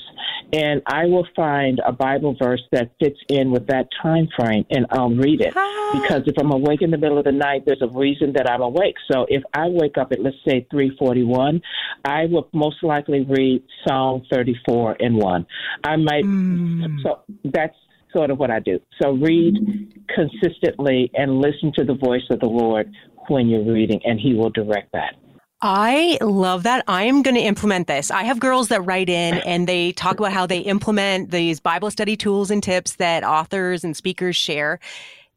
and 0.53 0.81
I 0.85 1.05
will 1.05 1.27
find 1.35 1.79
a 1.85 1.91
Bible 1.91 2.35
verse 2.37 2.61
that 2.71 2.91
fits 2.99 3.19
in 3.29 3.51
with 3.51 3.67
that 3.67 3.87
time 4.01 4.27
frame, 4.37 4.65
and 4.69 4.85
I'll 4.91 5.09
read 5.09 5.41
it. 5.41 5.53
Because 5.93 6.23
if 6.25 6.35
I'm 6.39 6.51
awake 6.51 6.81
in 6.81 6.91
the 6.91 6.97
middle 6.97 7.17
of 7.17 7.25
the 7.25 7.31
night, 7.31 7.63
there's 7.65 7.81
a 7.81 7.87
reason 7.87 8.33
that 8.33 8.49
I'm 8.49 8.61
awake. 8.61 8.95
So 9.11 9.25
if 9.29 9.43
I 9.53 9.67
wake 9.69 9.97
up 9.97 10.11
at 10.11 10.21
let's 10.21 10.35
say 10.47 10.67
3:41, 10.73 11.61
I 12.03 12.25
will 12.25 12.49
most 12.53 12.83
likely 12.83 13.21
read 13.23 13.63
Psalm 13.87 14.23
34 14.31 14.97
and 14.99 15.17
one. 15.17 15.45
I 15.83 15.95
might. 15.95 16.25
Mm. 16.25 17.01
So 17.01 17.19
that's 17.45 17.75
sort 18.11 18.31
of 18.31 18.39
what 18.39 18.49
I 18.49 18.59
do. 18.59 18.79
So 19.01 19.11
read 19.11 19.93
consistently 20.13 21.11
and 21.13 21.39
listen 21.41 21.71
to 21.75 21.83
the 21.83 21.95
voice 21.95 22.23
of 22.29 22.39
the 22.39 22.47
Lord 22.47 22.91
when 23.27 23.47
you're 23.47 23.73
reading, 23.73 24.01
and 24.05 24.19
He 24.19 24.33
will 24.33 24.49
direct 24.49 24.91
that. 24.93 25.15
I 25.61 26.17
love 26.21 26.63
that. 26.63 26.83
I 26.87 27.03
am 27.03 27.21
going 27.23 27.35
to 27.35 27.41
implement 27.41 27.87
this. 27.87 28.11
I 28.11 28.23
have 28.23 28.39
girls 28.39 28.67
that 28.67 28.81
write 28.81 29.09
in 29.09 29.37
and 29.45 29.67
they 29.67 29.93
talk 29.93 30.19
about 30.19 30.33
how 30.33 30.45
they 30.45 30.59
implement 30.59 31.31
these 31.31 31.59
Bible 31.59 31.89
study 31.89 32.15
tools 32.15 32.51
and 32.51 32.61
tips 32.61 32.97
that 32.97 33.23
authors 33.23 33.83
and 33.83 33.95
speakers 33.95 34.35
share. 34.35 34.79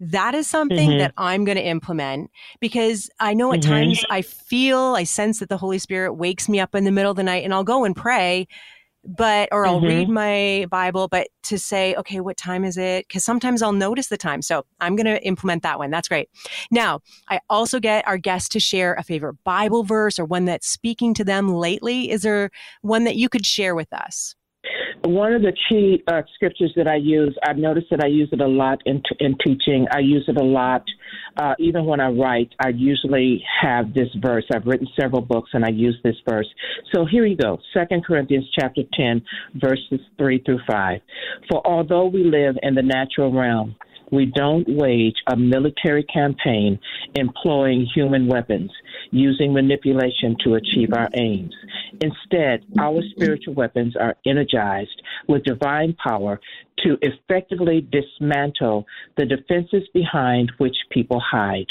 That 0.00 0.34
is 0.34 0.46
something 0.46 0.90
Mhm. 0.90 0.98
that 0.98 1.12
I'm 1.16 1.44
going 1.44 1.56
to 1.56 1.66
implement 1.66 2.30
because 2.60 3.10
I 3.18 3.34
know 3.34 3.52
at 3.52 3.60
Mhm. 3.60 3.64
times 3.66 4.04
I 4.10 4.22
feel, 4.22 4.94
I 4.96 5.04
sense 5.04 5.40
that 5.40 5.48
the 5.48 5.56
Holy 5.56 5.78
Spirit 5.78 6.14
wakes 6.14 6.48
me 6.48 6.60
up 6.60 6.74
in 6.74 6.84
the 6.84 6.92
middle 6.92 7.10
of 7.10 7.16
the 7.16 7.22
night 7.24 7.42
and 7.44 7.52
I'll 7.54 7.64
go 7.64 7.84
and 7.84 7.96
pray, 7.96 8.46
but, 9.16 9.48
or 9.52 9.66
I'll 9.66 9.80
Mhm. 9.80 9.88
read 9.88 10.08
my 10.08 10.66
Bible, 10.70 11.08
but 11.08 11.28
to 11.44 11.58
say, 11.58 11.94
okay, 11.94 12.20
what 12.20 12.36
time 12.36 12.64
is 12.64 12.76
it? 12.76 13.08
Because 13.08 13.24
sometimes 13.24 13.62
I'll 13.62 13.72
notice 13.72 14.08
the 14.08 14.16
time. 14.18 14.42
So 14.42 14.64
I'm 14.80 14.96
going 14.96 15.06
to 15.06 15.22
implement 15.26 15.62
that 15.62 15.78
one. 15.78 15.90
That's 15.90 16.08
great. 16.08 16.28
Now, 16.70 17.00
I 17.28 17.40
also 17.48 17.80
get 17.80 18.06
our 18.06 18.18
guests 18.18 18.48
to 18.50 18.60
share 18.60 18.94
a 18.94 19.02
favorite 19.02 19.36
Bible 19.44 19.82
verse 19.82 20.18
or 20.18 20.24
one 20.26 20.44
that's 20.44 20.68
speaking 20.68 21.14
to 21.14 21.24
them 21.24 21.48
lately. 21.48 22.10
Is 22.10 22.22
there 22.22 22.50
one 22.82 23.04
that 23.04 23.16
you 23.16 23.28
could 23.28 23.46
share 23.46 23.74
with 23.74 23.92
us? 23.92 24.34
One 25.04 25.32
of 25.32 25.42
the 25.42 25.52
key 25.68 26.02
uh, 26.08 26.22
scriptures 26.34 26.72
that 26.76 26.88
I 26.88 26.96
use, 26.96 27.36
I've 27.46 27.56
noticed 27.56 27.86
that 27.90 28.02
I 28.02 28.08
use 28.08 28.28
it 28.32 28.40
a 28.40 28.46
lot 28.46 28.78
in, 28.84 29.00
in 29.20 29.36
teaching. 29.46 29.86
I 29.92 30.00
use 30.00 30.24
it 30.26 30.36
a 30.36 30.44
lot, 30.44 30.82
uh, 31.36 31.54
even 31.58 31.84
when 31.84 32.00
I 32.00 32.08
write. 32.08 32.52
I 32.58 32.70
usually 32.70 33.42
have 33.62 33.94
this 33.94 34.08
verse. 34.20 34.44
I've 34.52 34.66
written 34.66 34.88
several 35.00 35.22
books, 35.22 35.50
and 35.52 35.64
I 35.64 35.70
use 35.70 35.96
this 36.02 36.16
verse. 36.28 36.48
So 36.92 37.06
here 37.06 37.24
you 37.24 37.36
go: 37.36 37.58
Second 37.72 38.04
Corinthians 38.04 38.46
chapter 38.58 38.82
ten, 38.94 39.22
verses 39.54 40.00
three 40.18 40.42
through 40.44 40.60
five. 40.68 41.00
For 41.48 41.64
although 41.66 42.06
we 42.06 42.24
live 42.24 42.56
in 42.62 42.74
the 42.74 42.82
natural 42.82 43.32
realm, 43.32 43.76
we 44.10 44.26
don't 44.26 44.66
wage 44.68 45.16
a 45.32 45.36
military 45.36 46.04
campaign 46.04 46.78
employing 47.14 47.86
human 47.94 48.26
weapons, 48.26 48.70
using 49.10 49.52
manipulation 49.52 50.36
to 50.44 50.54
achieve 50.54 50.90
our 50.92 51.08
aims. 51.14 51.54
Instead, 52.00 52.64
our 52.78 53.00
spiritual 53.10 53.54
weapons 53.54 53.94
are 53.96 54.16
energized 54.26 55.02
with 55.28 55.44
divine 55.44 55.94
power 56.02 56.40
to 56.84 56.96
effectively 57.02 57.86
dismantle 57.90 58.86
the 59.16 59.26
defenses 59.26 59.88
behind 59.92 60.52
which 60.58 60.76
people 60.90 61.20
hide. 61.20 61.66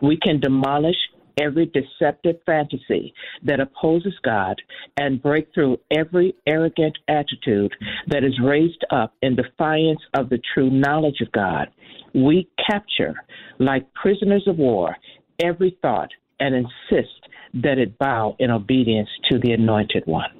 We 0.00 0.16
can 0.16 0.40
demolish 0.40 0.96
every 1.40 1.66
deceptive 1.66 2.36
fantasy 2.46 3.12
that 3.44 3.60
opposes 3.60 4.14
God 4.24 4.56
and 4.96 5.22
break 5.22 5.48
through 5.54 5.78
every 5.96 6.34
arrogant 6.46 6.96
attitude 7.08 7.72
that 8.06 8.24
is 8.24 8.38
raised 8.42 8.84
up 8.90 9.14
in 9.22 9.36
defiance 9.36 10.00
of 10.14 10.28
the 10.28 10.40
true 10.54 10.70
knowledge 10.70 11.20
of 11.20 11.32
God. 11.32 11.68
We 12.14 12.48
capture, 12.68 13.14
like 13.58 13.92
prisoners 13.94 14.44
of 14.46 14.58
war, 14.58 14.96
every 15.42 15.76
thought 15.82 16.10
and 16.40 16.54
insist 16.54 17.28
that 17.54 17.78
it 17.78 17.98
bow 17.98 18.36
in 18.38 18.50
obedience 18.50 19.08
to 19.30 19.38
the 19.38 19.52
anointed 19.52 20.04
one. 20.06 20.30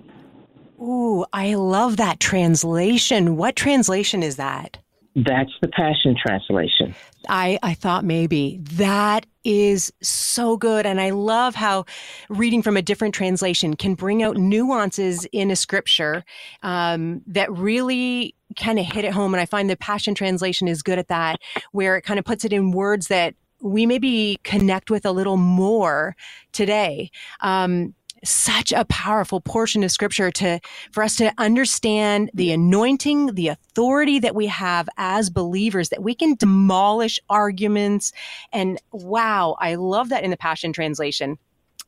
Ooh, 0.80 1.24
I 1.32 1.54
love 1.54 1.96
that 1.96 2.20
translation. 2.20 3.36
What 3.36 3.56
translation 3.56 4.22
is 4.22 4.36
that? 4.36 4.78
That's 5.26 5.50
the 5.60 5.68
Passion 5.68 6.14
Translation. 6.14 6.94
I, 7.28 7.58
I 7.62 7.74
thought 7.74 8.04
maybe 8.04 8.60
that 8.74 9.26
is 9.42 9.92
so 10.00 10.56
good. 10.56 10.86
And 10.86 11.00
I 11.00 11.10
love 11.10 11.56
how 11.56 11.86
reading 12.28 12.62
from 12.62 12.76
a 12.76 12.82
different 12.82 13.14
translation 13.14 13.74
can 13.74 13.94
bring 13.94 14.22
out 14.22 14.36
nuances 14.36 15.26
in 15.32 15.50
a 15.50 15.56
scripture 15.56 16.24
um, 16.62 17.22
that 17.26 17.50
really 17.50 18.36
kind 18.56 18.78
of 18.78 18.86
hit 18.86 19.04
it 19.04 19.12
home. 19.12 19.34
And 19.34 19.40
I 19.40 19.46
find 19.46 19.68
the 19.68 19.76
Passion 19.76 20.14
Translation 20.14 20.68
is 20.68 20.82
good 20.82 21.00
at 21.00 21.08
that, 21.08 21.40
where 21.72 21.96
it 21.96 22.02
kind 22.02 22.20
of 22.20 22.24
puts 22.24 22.44
it 22.44 22.52
in 22.52 22.70
words 22.70 23.08
that 23.08 23.34
we 23.60 23.86
maybe 23.86 24.38
connect 24.44 24.88
with 24.88 25.04
a 25.04 25.10
little 25.10 25.36
more 25.36 26.14
today. 26.52 27.10
Um, 27.40 27.94
such 28.24 28.72
a 28.72 28.84
powerful 28.86 29.40
portion 29.40 29.82
of 29.82 29.90
scripture 29.90 30.30
to 30.30 30.60
for 30.92 31.02
us 31.02 31.16
to 31.16 31.32
understand 31.38 32.30
the 32.34 32.52
anointing 32.52 33.34
the 33.34 33.48
authority 33.48 34.18
that 34.18 34.34
we 34.34 34.46
have 34.46 34.88
as 34.96 35.30
believers 35.30 35.88
that 35.90 36.02
we 36.02 36.14
can 36.14 36.34
demolish 36.34 37.18
arguments 37.28 38.12
and 38.52 38.80
wow 38.92 39.56
i 39.60 39.74
love 39.74 40.08
that 40.08 40.24
in 40.24 40.30
the 40.30 40.36
passion 40.36 40.72
translation 40.72 41.38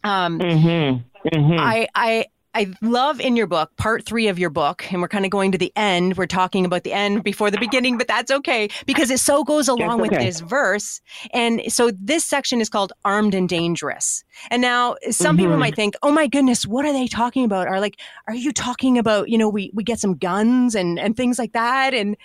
um, 0.02 0.38
Mm-hmm. 0.38 1.28
Mm-hmm. 1.28 1.58
I, 1.58 1.88
I 1.94 2.26
I 2.52 2.72
love 2.82 3.20
in 3.20 3.36
your 3.36 3.46
book, 3.46 3.70
part 3.76 4.04
three 4.04 4.26
of 4.26 4.38
your 4.38 4.50
book, 4.50 4.92
and 4.92 5.00
we're 5.00 5.08
kind 5.08 5.24
of 5.24 5.30
going 5.30 5.52
to 5.52 5.58
the 5.58 5.72
end. 5.76 6.16
We're 6.16 6.26
talking 6.26 6.64
about 6.66 6.82
the 6.82 6.92
end 6.92 7.22
before 7.22 7.48
the 7.48 7.58
beginning, 7.58 7.96
but 7.96 8.08
that's 8.08 8.30
okay 8.30 8.68
because 8.86 9.08
it 9.10 9.20
so 9.20 9.44
goes 9.44 9.68
along 9.68 10.00
with 10.00 10.10
this 10.10 10.40
verse. 10.40 11.00
And 11.32 11.62
so 11.68 11.92
this 11.92 12.24
section 12.24 12.60
is 12.60 12.68
called 12.68 12.92
Armed 13.04 13.34
and 13.34 13.48
Dangerous. 13.48 14.24
And 14.50 14.60
now 14.60 14.96
some 15.10 15.36
people 15.36 15.54
Mhm. 15.54 15.60
might 15.60 15.76
think, 15.76 15.94
oh 16.02 16.10
my 16.10 16.26
goodness, 16.26 16.66
what 16.66 16.84
are 16.84 16.92
they 16.92 17.06
talking 17.06 17.44
about? 17.44 17.68
Are 17.68 17.78
like, 17.80 18.00
are 18.26 18.34
you 18.34 18.52
talking 18.52 18.98
about, 18.98 19.28
you 19.28 19.38
know, 19.38 19.48
we, 19.48 19.70
we 19.72 19.84
get 19.84 20.00
some 20.00 20.16
guns 20.16 20.74
and, 20.74 20.98
and 20.98 21.16
things 21.16 21.38
like 21.38 21.52
that? 21.52 21.94
And 21.94 22.16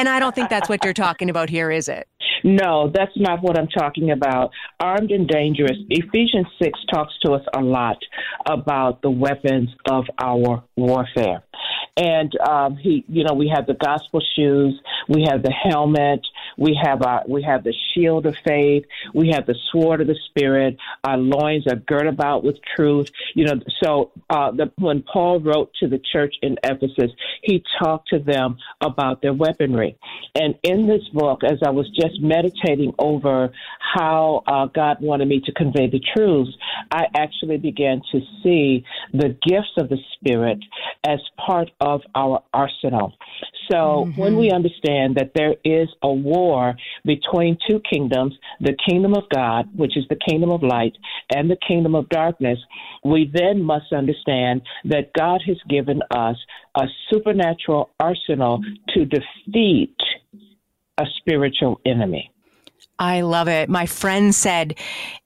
and 0.00 0.08
I 0.08 0.18
don't 0.18 0.34
think 0.34 0.48
that's 0.48 0.66
what 0.66 0.82
you're 0.82 0.94
talking 0.94 1.28
about 1.28 1.50
here, 1.50 1.70
is 1.70 1.86
it? 1.86 2.08
No, 2.42 2.90
that's 2.94 3.12
not 3.16 3.42
what 3.42 3.58
I'm 3.58 3.68
talking 3.68 4.10
about. 4.10 4.50
Armed 4.80 5.10
and 5.10 5.28
dangerous. 5.28 5.76
Ephesians 5.90 6.46
6 6.62 6.78
talks 6.90 7.12
to 7.22 7.32
us 7.32 7.42
a 7.54 7.60
lot 7.60 7.98
about 8.46 9.02
the 9.02 9.10
weapons 9.10 9.68
of 9.90 10.04
our 10.18 10.64
warfare. 10.74 11.42
And 12.00 12.32
um, 12.40 12.76
he, 12.76 13.04
you 13.08 13.24
know, 13.24 13.34
we 13.34 13.52
have 13.54 13.66
the 13.66 13.74
gospel 13.74 14.22
shoes, 14.34 14.80
we 15.06 15.26
have 15.28 15.42
the 15.42 15.50
helmet, 15.52 16.26
we 16.56 16.78
have 16.82 17.02
our, 17.02 17.24
we 17.28 17.42
have 17.42 17.62
the 17.62 17.74
shield 17.92 18.24
of 18.24 18.34
faith, 18.42 18.84
we 19.12 19.32
have 19.34 19.44
the 19.44 19.54
sword 19.70 20.00
of 20.00 20.06
the 20.06 20.16
spirit. 20.30 20.78
Our 21.04 21.18
loins 21.18 21.66
are 21.66 21.76
girt 21.76 22.06
about 22.06 22.42
with 22.42 22.56
truth. 22.74 23.10
You 23.34 23.44
know, 23.44 23.60
so 23.82 24.12
uh, 24.30 24.50
the, 24.52 24.72
when 24.78 25.02
Paul 25.02 25.40
wrote 25.40 25.72
to 25.80 25.88
the 25.88 26.00
church 26.10 26.36
in 26.40 26.56
Ephesus, 26.64 27.10
he 27.42 27.62
talked 27.82 28.08
to 28.08 28.18
them 28.18 28.56
about 28.80 29.20
their 29.20 29.34
weaponry. 29.34 29.98
And 30.34 30.54
in 30.62 30.86
this 30.86 31.06
book, 31.12 31.42
as 31.44 31.58
I 31.62 31.70
was 31.70 31.86
just 31.90 32.18
meditating 32.22 32.94
over 32.98 33.52
how 33.78 34.42
uh, 34.46 34.66
God 34.66 34.98
wanted 35.02 35.28
me 35.28 35.42
to 35.44 35.52
convey 35.52 35.90
the 35.90 36.00
truths, 36.16 36.52
I 36.90 37.04
actually 37.14 37.58
began 37.58 38.00
to 38.12 38.20
see 38.42 38.84
the 39.12 39.36
gifts 39.46 39.74
of 39.76 39.90
the 39.90 39.98
Spirit 40.14 40.60
as 41.06 41.18
part 41.36 41.70
of 41.80 41.89
our 42.14 42.42
arsenal. 42.52 43.14
So 43.70 44.10
when 44.16 44.36
we 44.36 44.48
mm-hmm. 44.48 44.56
understand 44.56 45.16
that 45.16 45.32
there 45.34 45.54
is 45.64 45.88
a 46.02 46.12
war 46.12 46.74
between 47.04 47.56
two 47.68 47.80
kingdoms, 47.92 48.34
the 48.60 48.76
kingdom 48.88 49.14
of 49.14 49.24
God, 49.32 49.68
which 49.76 49.96
is 49.96 50.04
the 50.10 50.18
kingdom 50.28 50.50
of 50.50 50.62
light, 50.62 50.92
and 51.34 51.48
the 51.48 51.56
kingdom 51.66 51.94
of 51.94 52.08
darkness, 52.08 52.58
we 53.04 53.30
then 53.32 53.62
must 53.62 53.92
understand 53.92 54.62
that 54.84 55.12
God 55.16 55.40
has 55.46 55.56
given 55.68 56.00
us 56.10 56.36
a 56.76 56.86
supernatural 57.10 57.90
arsenal 58.00 58.60
to 58.94 59.04
defeat 59.04 59.96
a 60.98 61.04
spiritual 61.18 61.80
enemy. 61.86 62.32
I 62.98 63.22
love 63.22 63.48
it. 63.48 63.68
My 63.68 63.86
friend 63.86 64.34
said, 64.34 64.78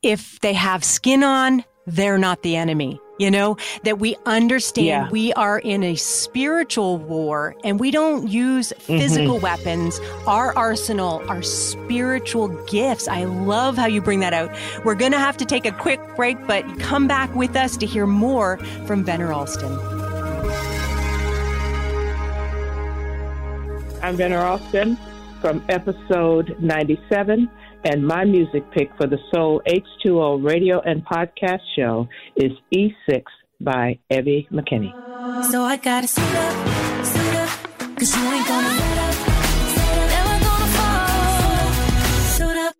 if 0.03 0.39
they 0.41 0.53
have 0.53 0.85
skin 0.85 1.25
on, 1.25 1.65
they're 1.87 2.19
not 2.19 2.43
the 2.43 2.57
enemy. 2.57 3.01
You 3.19 3.31
know, 3.31 3.57
that 3.85 4.01
we 4.01 4.17
understand 4.27 4.87
Yeah. 4.87 5.11
we 5.11 5.33
are 5.35 5.61
in 5.61 5.85
a 5.85 5.95
spiritual 5.95 6.99
war 6.99 7.55
and 7.63 7.79
we 7.79 7.91
don't 7.93 8.29
use 8.29 8.73
mm-hmm. 8.73 8.99
physical 8.99 9.39
weapons. 9.39 10.01
Our 10.27 10.57
arsenal, 10.57 11.23
our 11.29 11.43
spiritual 11.43 12.49
gifts. 12.67 13.07
I 13.07 13.25
love 13.25 13.77
how 13.77 13.87
you 13.87 14.01
bring 14.01 14.21
that 14.21 14.33
out. 14.33 14.51
We're 14.85 14.97
going 14.97 15.13
to 15.13 15.19
have 15.19 15.37
to 15.39 15.45
take 15.45 15.65
a 15.65 15.73
quick 15.73 16.01
break, 16.17 16.45
but 16.47 16.65
come 16.81 17.07
back 17.07 17.33
with 17.35 17.55
us 17.55 17.77
to 17.77 17.87
hear 17.87 18.07
more 18.07 18.59
from 18.87 19.05
Venner 19.05 19.33
Alston. 19.33 19.79
I'm 24.03 24.17
Venner 24.17 24.39
Alston 24.39 24.99
from 25.41 25.65
episode 25.69 26.57
97, 26.61 27.49
and 27.85 28.07
my 28.07 28.25
music 28.25 28.65
pick 28.73 28.91
for 28.97 29.07
the 29.07 29.19
Soul 29.33 29.61
H2O 29.69 30.43
radio 30.45 30.81
and 30.81 31.05
podcast 31.05 31.61
show 31.77 32.09
is 32.37 32.53
E6 32.75 33.23
by 33.61 33.99
Evvie 34.11 34.49
McKinney. 34.51 34.93
So 35.51 35.63
I 35.63 35.77
gotta 35.77 36.09
suit 36.09 36.25
up, 36.25 37.05
suit 37.05 37.35
up, 37.35 37.49
cause 37.97 38.17
you 38.17 38.23
ain't 38.23 38.49
gonna 38.49 38.69
let 38.69 38.99
up, 38.99 39.15
never 40.09 40.45
gonna 40.45 40.67
fall. 40.77 41.73
Suit 42.31 42.57
up. 42.57 42.75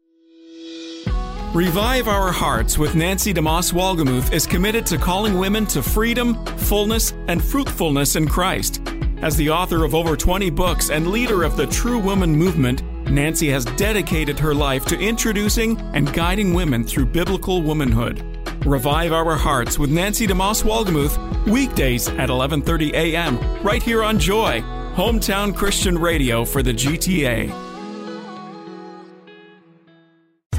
Revive 1.55 2.09
Our 2.09 2.33
Hearts 2.33 2.79
with 2.79 2.95
Nancy 2.95 3.35
DeMoss 3.35 3.73
Wolgemuth 3.73 4.33
is 4.33 4.47
committed 4.47 4.87
to 4.87 4.99
calling 4.99 5.39
women 5.39 5.67
to 5.67 5.83
freedom, 5.83 6.45
fullness, 6.57 7.13
and 7.29 7.45
fruitfulness 7.45 8.17
in 8.17 8.27
Christ. 8.27 8.81
As 9.23 9.37
the 9.37 9.51
author 9.51 9.85
of 9.85 9.95
over 9.95 10.17
20 10.17 10.51
books 10.51 10.91
and 10.91 11.07
leader 11.07 11.45
of 11.45 11.57
the 11.57 11.67
True 11.67 11.99
Woman 11.99 12.35
movement, 12.35 12.83
Nancy 13.11 13.49
has 13.51 13.65
dedicated 13.65 14.39
her 14.39 14.55
life 14.55 14.85
to 14.87 14.99
introducing 14.99 15.79
and 15.95 16.13
guiding 16.13 16.55
women 16.55 16.85
through 16.85 17.07
biblical 17.07 17.63
womanhood. 17.63 18.23
Revive 18.67 19.13
Our 19.13 19.37
Hearts 19.37 19.79
with 19.79 19.91
Nancy 19.91 20.27
DeMoss 20.27 20.63
Wolgemuth, 20.63 21.19
weekdays 21.47 22.09
at 22.09 22.31
11:30 22.31 22.93
a.m. 22.95 23.39
right 23.63 23.83
here 23.83 24.03
on 24.03 24.19
Joy, 24.19 24.63
hometown 24.95 25.55
Christian 25.55 25.99
radio 25.99 26.45
for 26.45 26.63
the 26.63 26.73
GTA. 26.73 27.53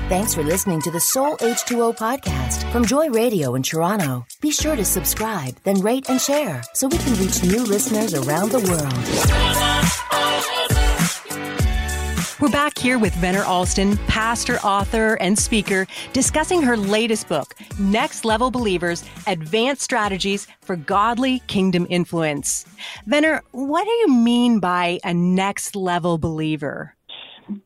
Thanks 0.07 0.35
for 0.35 0.43
listening 0.43 0.81
to 0.83 0.91
the 0.91 0.99
Soul 0.99 1.35
H2O 1.37 1.97
podcast 1.97 2.71
from 2.71 2.85
Joy 2.85 3.09
Radio 3.09 3.55
in 3.55 3.63
Toronto. 3.63 4.23
Be 4.39 4.51
sure 4.51 4.75
to 4.75 4.85
subscribe, 4.85 5.57
then 5.63 5.81
rate 5.81 6.07
and 6.09 6.21
share 6.21 6.61
so 6.75 6.87
we 6.87 6.99
can 6.99 7.15
reach 7.15 7.43
new 7.43 7.63
listeners 7.63 8.13
around 8.13 8.51
the 8.51 8.59
world. 8.59 8.93
We're 12.41 12.49
back 12.49 12.77
here 12.77 12.99
with 12.99 13.15
Venner 13.15 13.45
Alston, 13.45 13.95
pastor, 14.07 14.57
author, 14.57 15.13
and 15.21 15.39
speaker, 15.39 15.87
discussing 16.11 16.61
her 16.61 16.75
latest 16.75 17.29
book, 17.29 17.55
Next 17.79 18.25
Level 18.25 18.51
Believers 18.51 19.05
Advanced 19.25 19.81
Strategies 19.81 20.45
for 20.59 20.75
Godly 20.75 21.39
Kingdom 21.47 21.87
Influence. 21.89 22.65
Venner, 23.05 23.41
what 23.51 23.85
do 23.85 23.89
you 23.89 24.09
mean 24.09 24.59
by 24.59 24.99
a 25.05 25.13
next 25.13 25.77
level 25.77 26.17
believer? 26.17 26.93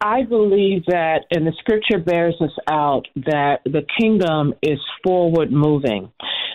I 0.01 0.21
believe 0.21 0.85
that, 0.85 1.25
and 1.31 1.47
the 1.47 1.53
scripture 1.57 1.97
bears 1.97 2.35
us 2.39 2.55
out, 2.69 3.07
that 3.15 3.61
the 3.65 3.87
kingdom 3.99 4.53
is 4.61 4.77
forward 5.03 5.51
moving, 5.51 6.11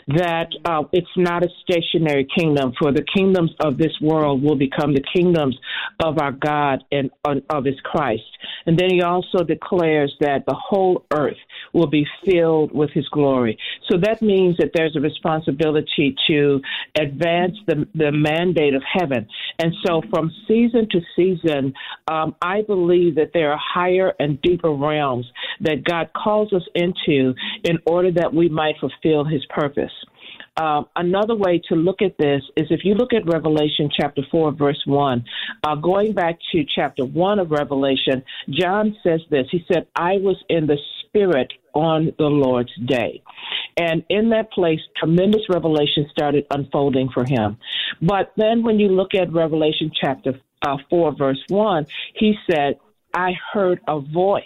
that 0.08 0.48
uh, 0.64 0.82
it's 0.92 1.06
not 1.16 1.44
a 1.44 1.48
stationary 1.62 2.26
kingdom, 2.36 2.72
for 2.78 2.92
the 2.92 3.04
kingdoms 3.16 3.50
of 3.60 3.78
this 3.78 3.92
world 4.00 4.42
will 4.42 4.56
become 4.56 4.94
the 4.94 5.04
kingdoms 5.14 5.56
of 6.02 6.18
our 6.18 6.32
God 6.32 6.84
and 6.90 7.10
of 7.24 7.64
his 7.64 7.80
Christ. 7.84 8.22
And 8.66 8.78
then 8.78 8.90
he 8.90 9.02
also 9.02 9.44
declares 9.44 10.14
that 10.20 10.44
the 10.46 10.56
whole 10.56 11.04
earth 11.12 11.36
will 11.74 11.88
be 11.88 12.06
filled 12.24 12.72
with 12.72 12.90
his 12.90 13.06
glory. 13.08 13.58
So 13.90 13.98
that 13.98 14.22
means 14.22 14.56
that 14.58 14.70
there's 14.74 14.96
a 14.96 15.00
responsibility 15.00 16.14
to 16.28 16.60
advance 16.98 17.56
the, 17.66 17.86
the 17.94 18.12
mandate 18.12 18.74
of 18.74 18.82
heaven. 18.90 19.26
And 19.58 19.74
so 19.84 20.00
from 20.10 20.30
season 20.48 20.88
to 20.90 21.00
season, 21.16 21.74
um, 22.08 22.34
I 22.40 22.62
believe 22.62 23.16
that 23.16 23.32
there 23.34 23.52
are 23.52 23.60
higher 23.60 24.12
and 24.18 24.40
deeper 24.40 24.72
realms 24.72 25.26
that 25.60 25.84
God 25.84 26.10
calls 26.14 26.52
us 26.52 26.62
into 26.74 27.34
in 27.64 27.78
order 27.86 28.10
that 28.12 28.32
we 28.32 28.48
might 28.48 28.76
fulfill 28.80 29.24
his 29.24 29.44
purpose. 29.46 29.92
Um, 30.56 30.86
another 30.94 31.34
way 31.34 31.60
to 31.68 31.74
look 31.74 32.00
at 32.00 32.16
this 32.16 32.42
is 32.56 32.68
if 32.70 32.84
you 32.84 32.94
look 32.94 33.12
at 33.12 33.26
Revelation 33.26 33.90
chapter 33.94 34.22
4, 34.30 34.52
verse 34.52 34.80
1, 34.86 35.24
uh, 35.64 35.74
going 35.76 36.12
back 36.12 36.38
to 36.52 36.64
chapter 36.74 37.04
1 37.04 37.38
of 37.40 37.50
Revelation, 37.50 38.22
John 38.50 38.96
says 39.02 39.20
this. 39.30 39.46
He 39.50 39.64
said, 39.72 39.88
I 39.96 40.14
was 40.18 40.36
in 40.48 40.66
the 40.66 40.78
Spirit 41.14 41.52
on 41.74 42.12
the 42.18 42.24
Lord's 42.24 42.72
day. 42.86 43.22
And 43.76 44.04
in 44.08 44.30
that 44.30 44.50
place, 44.52 44.80
tremendous 44.96 45.42
revelation 45.48 46.06
started 46.10 46.46
unfolding 46.50 47.08
for 47.12 47.24
him. 47.24 47.58
But 48.02 48.32
then 48.36 48.62
when 48.62 48.78
you 48.78 48.88
look 48.88 49.14
at 49.14 49.32
Revelation 49.32 49.90
chapter 50.00 50.40
uh, 50.66 50.76
4, 50.90 51.16
verse 51.16 51.42
1, 51.48 51.86
he 52.14 52.34
said, 52.50 52.78
I 53.12 53.32
heard 53.52 53.80
a 53.86 54.00
voice. 54.00 54.42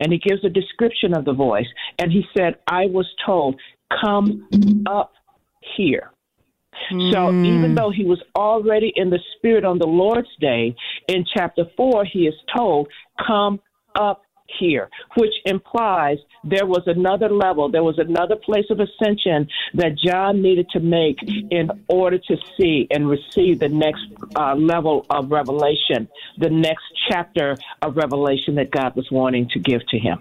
And 0.00 0.12
he 0.12 0.18
gives 0.18 0.44
a 0.44 0.48
description 0.48 1.14
of 1.14 1.24
the 1.24 1.34
voice. 1.34 1.66
And 1.98 2.10
he 2.10 2.24
said, 2.36 2.56
I 2.66 2.86
was 2.86 3.06
told, 3.24 3.60
come 4.02 4.48
up 4.86 5.12
here. 5.76 6.10
Mm. 6.90 7.12
So 7.12 7.30
hmm. 7.30 7.44
even 7.44 7.74
though 7.74 7.90
he 7.90 8.04
was 8.04 8.22
already 8.34 8.92
in 8.96 9.10
the 9.10 9.18
spirit 9.36 9.64
on 9.64 9.78
the 9.78 9.86
Lord's 9.86 10.28
day, 10.40 10.74
in 11.08 11.26
chapter 11.34 11.64
4, 11.76 12.04
he 12.10 12.20
is 12.20 12.34
told, 12.56 12.88
come 13.26 13.60
up 13.94 14.22
here, 14.58 14.88
which 15.16 15.32
implies 15.44 16.18
there 16.44 16.66
was 16.66 16.82
another 16.86 17.28
level, 17.28 17.70
there 17.70 17.84
was 17.84 17.98
another 17.98 18.36
place 18.36 18.66
of 18.70 18.80
ascension 18.80 19.48
that 19.74 19.96
John 19.98 20.42
needed 20.42 20.68
to 20.70 20.80
make 20.80 21.18
in 21.50 21.70
order 21.88 22.18
to 22.18 22.36
see 22.58 22.86
and 22.90 23.08
receive 23.08 23.58
the 23.60 23.68
next 23.68 24.06
uh, 24.36 24.54
level 24.54 25.06
of 25.10 25.30
revelation, 25.30 26.08
the 26.38 26.50
next 26.50 26.84
chapter 27.08 27.56
of 27.82 27.96
revelation 27.96 28.54
that 28.56 28.70
God 28.70 28.96
was 28.96 29.08
wanting 29.10 29.48
to 29.50 29.58
give 29.58 29.86
to 29.88 29.98
him. 29.98 30.18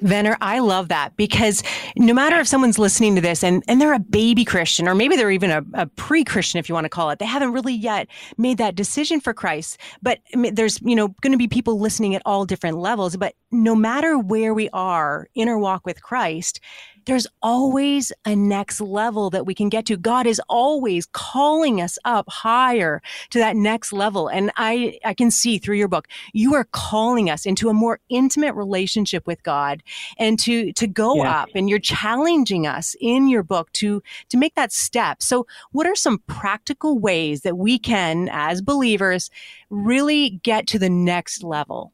Venner, 0.00 0.36
I 0.40 0.58
love 0.58 0.88
that 0.88 1.16
because 1.16 1.62
no 1.96 2.12
matter 2.12 2.40
if 2.40 2.48
someone's 2.48 2.80
listening 2.80 3.14
to 3.14 3.20
this 3.20 3.44
and, 3.44 3.62
and 3.68 3.80
they're 3.80 3.94
a 3.94 4.00
baby 4.00 4.44
Christian, 4.44 4.88
or 4.88 4.94
maybe 4.94 5.14
they're 5.14 5.30
even 5.30 5.50
a, 5.50 5.64
a 5.74 5.86
pre 5.86 6.24
Christian, 6.24 6.58
if 6.58 6.68
you 6.68 6.74
want 6.74 6.84
to 6.84 6.90
call 6.90 7.10
it, 7.10 7.20
they 7.20 7.26
haven't 7.26 7.52
really 7.52 7.74
yet 7.74 8.08
made 8.36 8.58
that 8.58 8.74
decision 8.74 9.20
for 9.20 9.32
Christ. 9.32 9.78
But 10.02 10.18
there's, 10.32 10.80
you 10.82 10.96
know, 10.96 11.08
going 11.20 11.32
to 11.32 11.38
be 11.38 11.46
people 11.46 11.78
listening 11.78 12.14
at 12.16 12.22
all 12.26 12.44
different 12.44 12.78
levels. 12.78 13.16
But 13.16 13.34
no 13.52 13.76
matter 13.76 14.18
where 14.18 14.52
we 14.52 14.68
are 14.70 15.28
in 15.34 15.48
our 15.48 15.58
walk 15.58 15.86
with 15.86 16.02
Christ, 16.02 16.60
there's 17.06 17.26
always 17.42 18.12
a 18.24 18.34
next 18.34 18.80
level 18.80 19.30
that 19.30 19.46
we 19.46 19.54
can 19.54 19.68
get 19.68 19.86
to. 19.86 19.96
God 19.96 20.26
is 20.26 20.40
always 20.48 21.06
calling 21.06 21.80
us 21.80 21.98
up 22.04 22.28
higher 22.28 23.02
to 23.30 23.38
that 23.38 23.56
next 23.56 23.92
level. 23.92 24.28
And 24.28 24.50
I, 24.56 24.98
I 25.04 25.14
can 25.14 25.30
see 25.30 25.58
through 25.58 25.76
your 25.76 25.88
book, 25.88 26.08
you 26.32 26.54
are 26.54 26.64
calling 26.72 27.30
us 27.30 27.46
into 27.46 27.68
a 27.68 27.74
more 27.74 28.00
intimate 28.08 28.54
relationship 28.54 29.26
with 29.26 29.42
God 29.42 29.82
and 30.18 30.38
to, 30.40 30.72
to 30.72 30.86
go 30.86 31.16
yeah. 31.16 31.42
up 31.42 31.48
and 31.54 31.68
you're 31.68 31.78
challenging 31.78 32.66
us 32.66 32.96
in 33.00 33.28
your 33.28 33.42
book 33.42 33.70
to, 33.72 34.02
to 34.30 34.36
make 34.36 34.54
that 34.54 34.72
step. 34.72 35.22
So 35.22 35.46
what 35.72 35.86
are 35.86 35.94
some 35.94 36.18
practical 36.26 36.98
ways 36.98 37.42
that 37.42 37.56
we 37.56 37.78
can, 37.78 38.28
as 38.32 38.62
believers, 38.62 39.30
really 39.70 40.40
get 40.42 40.66
to 40.68 40.78
the 40.78 40.90
next 40.90 41.42
level? 41.42 41.92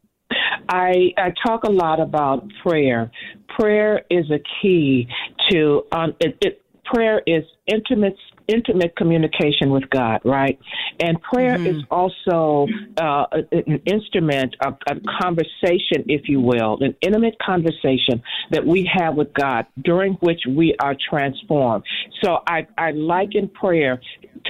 I, 0.69 1.13
I 1.17 1.33
talk 1.45 1.65
a 1.65 1.71
lot 1.71 1.99
about 1.99 2.45
prayer. 2.63 3.11
Prayer 3.59 4.03
is 4.11 4.31
a 4.31 4.41
key 4.61 5.09
to 5.51 5.83
um, 5.93 6.15
it, 6.21 6.37
it, 6.41 6.63
prayer 6.85 7.23
is 7.27 7.45
intimate 7.67 8.17
intimate 8.49 8.97
communication 8.97 9.71
with 9.71 9.89
God, 9.91 10.21
right? 10.25 10.59
And 10.99 11.21
prayer 11.23 11.57
mm-hmm. 11.57 11.79
is 11.79 11.85
also 11.91 12.67
uh, 13.01 13.27
an 13.53 13.81
instrument 13.87 14.57
of 14.61 14.77
a 14.89 14.97
conversation, 15.23 16.05
if 16.09 16.29
you 16.29 16.41
will, 16.41 16.79
an 16.81 16.97
intimate 17.01 17.37
conversation 17.39 18.23
that 18.51 18.67
we 18.67 18.91
have 18.93 19.15
with 19.15 19.33
God 19.35 19.67
during 19.81 20.15
which 20.15 20.41
we 20.49 20.75
are 20.83 20.97
transformed. 21.09 21.85
So 22.23 22.39
I, 22.47 22.67
I 22.77 22.91
liken 22.91 23.49
prayer 23.49 24.01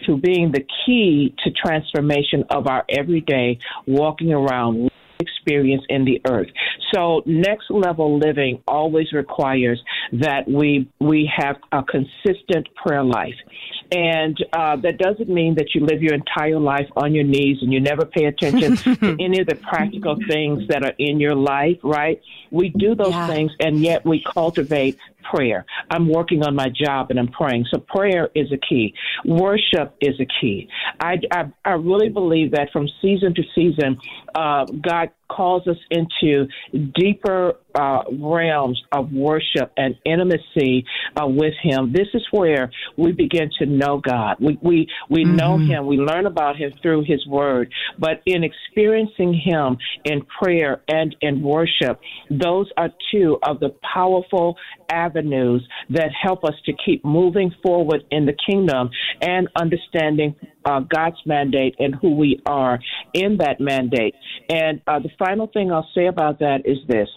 to 0.07 0.17
being 0.17 0.53
the 0.53 0.65
key 0.87 1.35
to 1.45 1.51
transformation 1.51 2.45
of 2.49 2.69
our 2.69 2.85
everyday 2.89 3.59
walking 3.87 4.33
around 4.33 4.91
experience 5.41 5.83
in 5.89 6.05
the 6.05 6.21
earth. 6.29 6.49
So 6.93 7.23
next 7.27 7.71
level 7.71 8.19
living 8.19 8.63
always 8.67 9.13
requires 9.13 9.83
that 10.13 10.49
we 10.49 10.89
we 11.01 11.31
have 11.35 11.57
a 11.73 11.83
consistent 11.83 12.69
prayer 12.75 13.05
life. 13.05 13.35
And 13.93 14.37
uh, 14.53 14.77
that 14.77 14.99
doesn't 14.99 15.29
mean 15.29 15.57
that 15.57 15.75
you 15.75 15.85
live 15.85 16.01
your 16.01 16.15
entire 16.15 16.61
life 16.61 16.87
on 16.97 17.13
your 17.13 17.25
knees 17.25 17.59
and 17.61 17.73
you 17.73 17.81
never 17.81 18.05
pay 18.05 18.27
attention 18.27 18.77
to 18.77 19.17
any 19.19 19.41
of 19.41 19.49
the 19.49 19.57
practical 19.57 20.17
things 20.29 20.69
that 20.69 20.85
are 20.85 20.95
in 20.99 21.19
your 21.19 21.35
life, 21.35 21.79
right? 21.83 22.21
We 22.51 22.69
do 22.69 22.95
those 22.95 23.11
yeah. 23.11 23.27
things 23.27 23.53
and 23.59 23.81
yet 23.81 24.05
we 24.05 24.23
cultivate 24.23 24.99
prayer. 25.31 25.65
I'm 25.91 26.09
working 26.09 26.43
on 26.43 26.55
my 26.55 26.69
job 26.69 27.11
and 27.11 27.19
I'm 27.19 27.29
praying. 27.29 27.67
So 27.73 27.81
prayer 27.81 28.29
is 28.35 28.53
a 28.53 28.59
key. 28.59 28.95
Worship 29.25 29.95
is 30.01 30.15
a 30.21 30.27
key. 30.41 30.69
I, 31.01 31.17
I, 31.33 31.53
I 31.65 31.73
really 31.73 32.09
believe 32.09 32.53
that 32.53 32.69
from 32.73 32.89
season 33.01 33.35
to 33.35 33.43
season, 33.55 33.99
uh, 34.35 34.65
God 34.65 35.11
calls 35.31 35.67
us 35.69 35.77
into 35.91 36.47
deeper 36.95 37.55
uh, 37.75 38.03
realms 38.21 38.83
of 38.93 39.13
worship 39.13 39.73
and 39.77 39.95
intimacy 40.05 40.85
uh, 41.17 41.27
with 41.27 41.55
Him. 41.63 41.93
This 41.93 42.09
is 42.15 42.23
where 42.33 42.71
we 42.97 43.13
begin 43.13 43.49
to 43.61 43.67
know 43.67 44.01
God. 44.05 44.37
We 44.41 44.59
we 44.61 44.89
we 45.09 45.25
mm-hmm. 45.25 45.37
know 45.37 45.59
Him. 45.59 45.87
We 45.87 45.97
learn 45.97 46.27
about 46.27 46.57
Him 46.57 46.73
through 46.83 47.05
His 47.07 47.25
Word. 47.27 47.73
But 47.99 48.23
in 48.27 48.43
experiencing 48.43 49.41
Him 49.45 49.79
in 50.05 50.23
prayer 50.43 50.83
and 50.89 51.15
in 51.21 51.43
worship, 51.43 52.01
those 52.31 52.69
are 52.77 52.89
two 53.13 53.39
of 53.45 53.61
the 53.61 53.75
powerful 53.95 54.57
avenues 54.91 55.20
that 55.91 56.11
help 56.23 56.45
us 56.45 56.55
to 56.67 56.73
keep 56.85 57.05
moving 57.05 57.53
forward 57.63 58.03
in 58.11 58.27
the 58.27 58.35
kingdom 58.49 58.91
and 59.21 59.49
understanding 59.57 60.35
uh, 60.71 60.81
God's 60.81 61.17
mandate 61.27 61.75
and 61.79 61.95
who 61.95 62.15
we 62.15 62.41
are 62.47 62.79
in 63.13 63.39
that 63.39 63.61
mandate. 63.61 64.15
And 64.49 64.81
uh, 64.87 65.01
the 65.01 65.11
final 65.19 65.49
thing 65.49 65.73
I'll 65.73 65.89
say 65.95 66.07
about 66.07 66.39
that 66.39 66.63
is 66.65 66.79
this. 66.87 67.09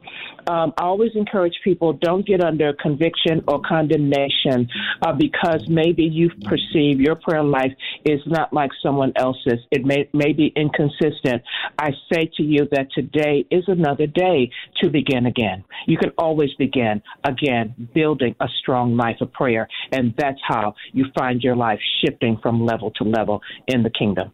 Um, 0.48 0.74
I 0.78 0.84
always 0.84 1.12
encourage 1.16 1.54
people 1.64 1.94
don't 1.94 2.26
get 2.26 2.44
under 2.44 2.74
conviction 2.74 3.44
or 3.48 3.62
condemnation 3.62 4.68
uh, 5.02 5.14
because 5.14 5.66
maybe 5.70 6.04
you 6.04 6.30
perceive 6.44 7.00
your 7.00 7.16
prayer 7.16 7.44
life 7.44 7.72
is 8.06 8.20
not 8.26 8.52
like 8.52 8.72
someone 8.82 9.14
else's. 9.16 9.60
It 9.72 9.86
may, 9.86 10.10
may 10.14 10.34
be 10.34 10.52
inconsistent. 10.56 11.44
I 11.78 11.92
say 12.12 12.30
to 12.38 12.44
you 12.44 12.68
that 12.72 12.88
today 12.94 13.46
is 13.52 13.64
another 13.68 14.08
day 14.08 14.50
to 14.82 14.90
begin 14.90 15.28
again. 15.28 15.64
You 15.88 15.98
can 15.98 16.12
always 16.18 16.54
begin, 16.58 17.02
again, 17.24 17.90
building 17.94 18.36
a 18.40 18.48
strong 18.60 18.98
life 18.98 19.18
of 19.22 19.32
prayer. 19.32 19.68
And 19.92 20.14
that's 20.18 20.40
how 20.46 20.76
you 20.92 21.06
find 21.16 21.42
your 21.42 21.56
life 21.56 21.80
shifting 22.04 22.40
from 22.42 22.66
level 22.66 22.92
to 22.92 23.04
level 23.04 23.42
in 23.68 23.84
the 23.84 23.90
kingdom. 23.90 24.32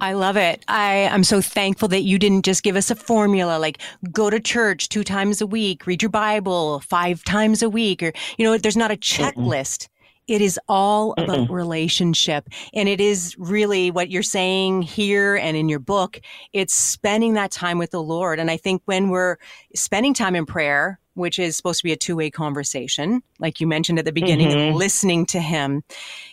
I 0.00 0.12
love 0.12 0.36
it. 0.36 0.64
I, 0.68 0.92
am 0.92 1.24
so 1.24 1.40
thankful 1.40 1.88
that 1.88 2.02
you 2.02 2.18
didn't 2.18 2.44
just 2.44 2.62
give 2.62 2.76
us 2.76 2.90
a 2.90 2.96
formula 2.96 3.58
like 3.58 3.78
go 4.12 4.28
to 4.28 4.40
church 4.40 4.88
two 4.88 5.04
times 5.04 5.40
a 5.40 5.46
week, 5.46 5.86
read 5.86 6.02
your 6.02 6.10
Bible 6.10 6.80
five 6.80 7.24
times 7.24 7.62
a 7.62 7.70
week, 7.70 8.02
or, 8.02 8.12
you 8.36 8.44
know, 8.44 8.58
there's 8.58 8.76
not 8.76 8.90
a 8.90 8.96
checklist. 8.96 9.34
Mm-mm. 9.34 9.88
It 10.26 10.40
is 10.40 10.58
all 10.68 11.12
about 11.18 11.48
Mm-mm. 11.48 11.50
relationship. 11.50 12.48
And 12.72 12.88
it 12.88 13.00
is 13.00 13.36
really 13.38 13.90
what 13.90 14.10
you're 14.10 14.22
saying 14.22 14.82
here 14.82 15.36
and 15.36 15.56
in 15.56 15.68
your 15.68 15.78
book. 15.78 16.20
It's 16.52 16.74
spending 16.74 17.34
that 17.34 17.50
time 17.50 17.78
with 17.78 17.90
the 17.90 18.02
Lord. 18.02 18.38
And 18.38 18.50
I 18.50 18.56
think 18.56 18.82
when 18.86 19.10
we're 19.10 19.36
spending 19.74 20.14
time 20.14 20.34
in 20.34 20.46
prayer, 20.46 20.98
which 21.14 21.38
is 21.38 21.56
supposed 21.56 21.80
to 21.80 21.84
be 21.84 21.92
a 21.92 21.96
two 21.96 22.16
way 22.16 22.30
conversation, 22.30 23.22
like 23.38 23.60
you 23.60 23.66
mentioned 23.66 23.98
at 23.98 24.04
the 24.04 24.12
beginning, 24.12 24.48
mm-hmm. 24.48 24.76
listening 24.76 25.26
to 25.26 25.40
Him. 25.40 25.84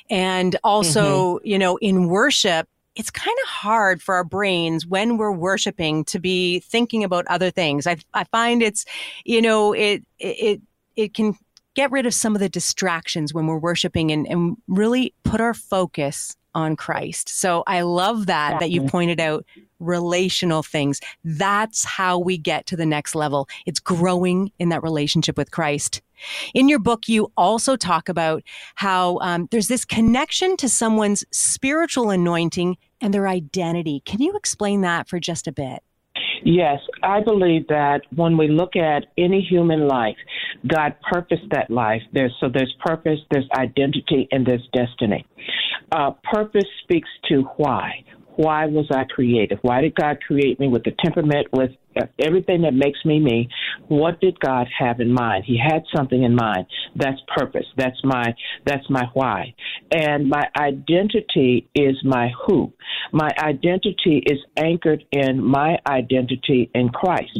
And 0.09 0.55
also, 0.63 1.35
mm-hmm. 1.35 1.47
you 1.47 1.59
know, 1.59 1.77
in 1.77 2.07
worship, 2.07 2.67
it's 2.95 3.09
kind 3.09 3.37
of 3.43 3.49
hard 3.49 4.01
for 4.01 4.15
our 4.15 4.23
brains 4.23 4.85
when 4.85 5.17
we're 5.17 5.31
worshiping 5.31 6.03
to 6.05 6.19
be 6.19 6.59
thinking 6.59 7.03
about 7.03 7.25
other 7.27 7.49
things. 7.49 7.87
I, 7.87 7.97
I 8.13 8.25
find 8.25 8.61
it's, 8.61 8.85
you 9.23 9.41
know, 9.41 9.73
it, 9.73 10.03
it, 10.19 10.61
it 10.95 11.13
can 11.13 11.35
get 11.75 11.91
rid 11.91 12.05
of 12.05 12.13
some 12.13 12.35
of 12.35 12.39
the 12.39 12.49
distractions 12.49 13.33
when 13.33 13.47
we're 13.47 13.57
worshiping 13.57 14.11
and, 14.11 14.27
and 14.27 14.57
really 14.67 15.13
put 15.23 15.41
our 15.41 15.53
focus 15.53 16.35
on 16.53 16.75
Christ. 16.75 17.29
So 17.29 17.63
I 17.65 17.81
love 17.81 18.25
that, 18.25 18.59
that 18.59 18.71
you 18.71 18.81
pointed 18.83 19.19
out 19.19 19.45
relational 19.79 20.63
things. 20.63 20.99
That's 21.23 21.85
how 21.85 22.19
we 22.19 22.37
get 22.37 22.65
to 22.67 22.75
the 22.75 22.85
next 22.85 23.15
level. 23.15 23.47
It's 23.65 23.79
growing 23.79 24.51
in 24.59 24.69
that 24.69 24.83
relationship 24.83 25.37
with 25.37 25.51
Christ. 25.51 26.01
In 26.53 26.69
your 26.69 26.79
book, 26.79 27.07
you 27.07 27.31
also 27.37 27.75
talk 27.75 28.09
about 28.09 28.43
how 28.75 29.17
um, 29.19 29.47
there's 29.49 29.69
this 29.69 29.85
connection 29.85 30.57
to 30.57 30.69
someone's 30.69 31.23
spiritual 31.31 32.09
anointing 32.09 32.77
and 32.99 33.13
their 33.13 33.27
identity. 33.27 34.01
Can 34.05 34.21
you 34.21 34.35
explain 34.35 34.81
that 34.81 35.07
for 35.07 35.19
just 35.19 35.47
a 35.47 35.51
bit? 35.51 35.81
Yes, 36.43 36.79
I 37.03 37.21
believe 37.21 37.67
that 37.67 38.01
when 38.15 38.37
we 38.37 38.47
look 38.47 38.75
at 38.75 39.05
any 39.17 39.41
human 39.41 39.87
life, 39.87 40.17
God 40.67 40.95
purposed 41.11 41.49
that 41.51 41.69
life. 41.69 42.01
There's 42.13 42.33
so 42.39 42.47
there's 42.53 42.73
purpose, 42.83 43.19
there's 43.29 43.47
identity, 43.57 44.27
and 44.31 44.45
there's 44.45 44.67
destiny. 44.73 45.25
Uh, 45.91 46.11
purpose 46.31 46.65
speaks 46.83 47.09
to 47.29 47.43
why. 47.57 48.03
Why 48.37 48.65
was 48.65 48.87
I 48.91 49.03
created? 49.03 49.59
Why 49.61 49.81
did 49.81 49.93
God 49.95 50.19
create 50.25 50.59
me 50.59 50.67
with 50.67 50.83
the 50.83 50.93
temperament, 51.03 51.47
with 51.51 51.71
everything 52.19 52.61
that 52.63 52.73
makes 52.73 53.03
me 53.05 53.19
me? 53.19 53.49
What 53.87 54.19
did 54.21 54.39
God 54.39 54.67
have 54.79 54.99
in 54.99 55.11
mind? 55.11 55.43
He 55.45 55.57
had 55.57 55.83
something 55.95 56.23
in 56.23 56.35
mind. 56.35 56.65
That's 56.95 57.19
purpose. 57.35 57.65
That's 57.77 57.99
my 58.03 58.33
that's 58.65 58.89
my 58.89 59.05
why. 59.13 59.53
And 59.91 60.29
my 60.29 60.47
identity 60.57 61.69
is 61.75 61.95
my 62.03 62.31
who. 62.45 62.73
My 63.11 63.29
identity 63.37 64.23
is 64.25 64.39
anchored 64.57 65.03
in 65.11 65.43
my 65.43 65.77
identity 65.87 66.69
in 66.73 66.89
Christ. 66.89 67.39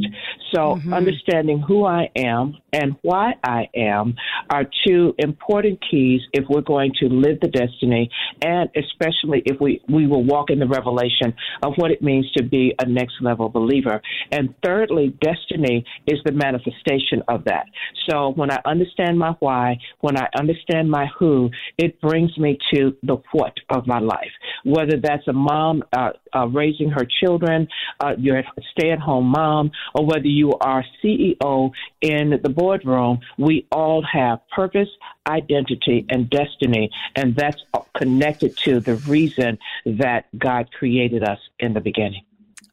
So 0.54 0.76
mm-hmm. 0.76 0.92
understanding 0.92 1.60
who 1.66 1.84
I 1.84 2.10
am 2.16 2.56
and 2.72 2.96
why 3.02 3.34
I 3.44 3.68
am 3.74 4.14
are 4.50 4.64
two 4.86 5.14
important 5.18 5.78
keys 5.90 6.20
if 6.32 6.44
we're 6.48 6.60
going 6.62 6.92
to 7.00 7.08
live 7.08 7.40
the 7.40 7.48
destiny 7.48 8.10
and 8.42 8.68
especially 8.76 9.42
if 9.46 9.60
we, 9.60 9.82
we 9.88 10.06
will 10.06 10.24
walk 10.24 10.50
in 10.50 10.58
the 10.58 10.66
revelation 10.66 11.34
of 11.62 11.74
what 11.76 11.90
it 11.90 12.02
means 12.02 12.30
to 12.32 12.42
be 12.42 12.74
a 12.78 12.86
next 12.86 13.14
level 13.20 13.48
believer. 13.48 14.00
And 14.42 14.52
thirdly, 14.64 15.16
destiny 15.20 15.84
is 16.08 16.18
the 16.24 16.32
manifestation 16.32 17.22
of 17.28 17.44
that. 17.44 17.66
So 18.10 18.30
when 18.30 18.50
I 18.50 18.58
understand 18.64 19.16
my 19.16 19.36
why, 19.38 19.78
when 20.00 20.16
I 20.16 20.28
understand 20.36 20.90
my 20.90 21.06
who, 21.16 21.48
it 21.78 22.00
brings 22.00 22.36
me 22.36 22.58
to 22.74 22.96
the 23.04 23.18
what 23.30 23.54
of 23.70 23.86
my 23.86 24.00
life. 24.00 24.32
Whether 24.64 24.96
that's 25.00 25.28
a 25.28 25.32
mom 25.32 25.84
uh, 25.96 26.10
uh, 26.34 26.48
raising 26.48 26.90
her 26.90 27.06
children, 27.20 27.68
uh, 28.00 28.14
you're 28.18 28.40
a 28.40 28.44
stay 28.76 28.90
at 28.90 28.98
home 28.98 29.26
mom, 29.26 29.70
or 29.94 30.06
whether 30.06 30.26
you 30.26 30.54
are 30.54 30.84
CEO 31.04 31.70
in 32.00 32.40
the 32.42 32.48
boardroom, 32.48 33.20
we 33.38 33.68
all 33.70 34.02
have 34.12 34.40
purpose, 34.48 34.88
identity, 35.28 36.04
and 36.08 36.28
destiny. 36.28 36.90
And 37.14 37.36
that's 37.36 37.62
connected 37.96 38.56
to 38.64 38.80
the 38.80 38.96
reason 38.96 39.60
that 39.86 40.26
God 40.36 40.72
created 40.72 41.22
us 41.22 41.38
in 41.60 41.74
the 41.74 41.80
beginning. 41.80 42.24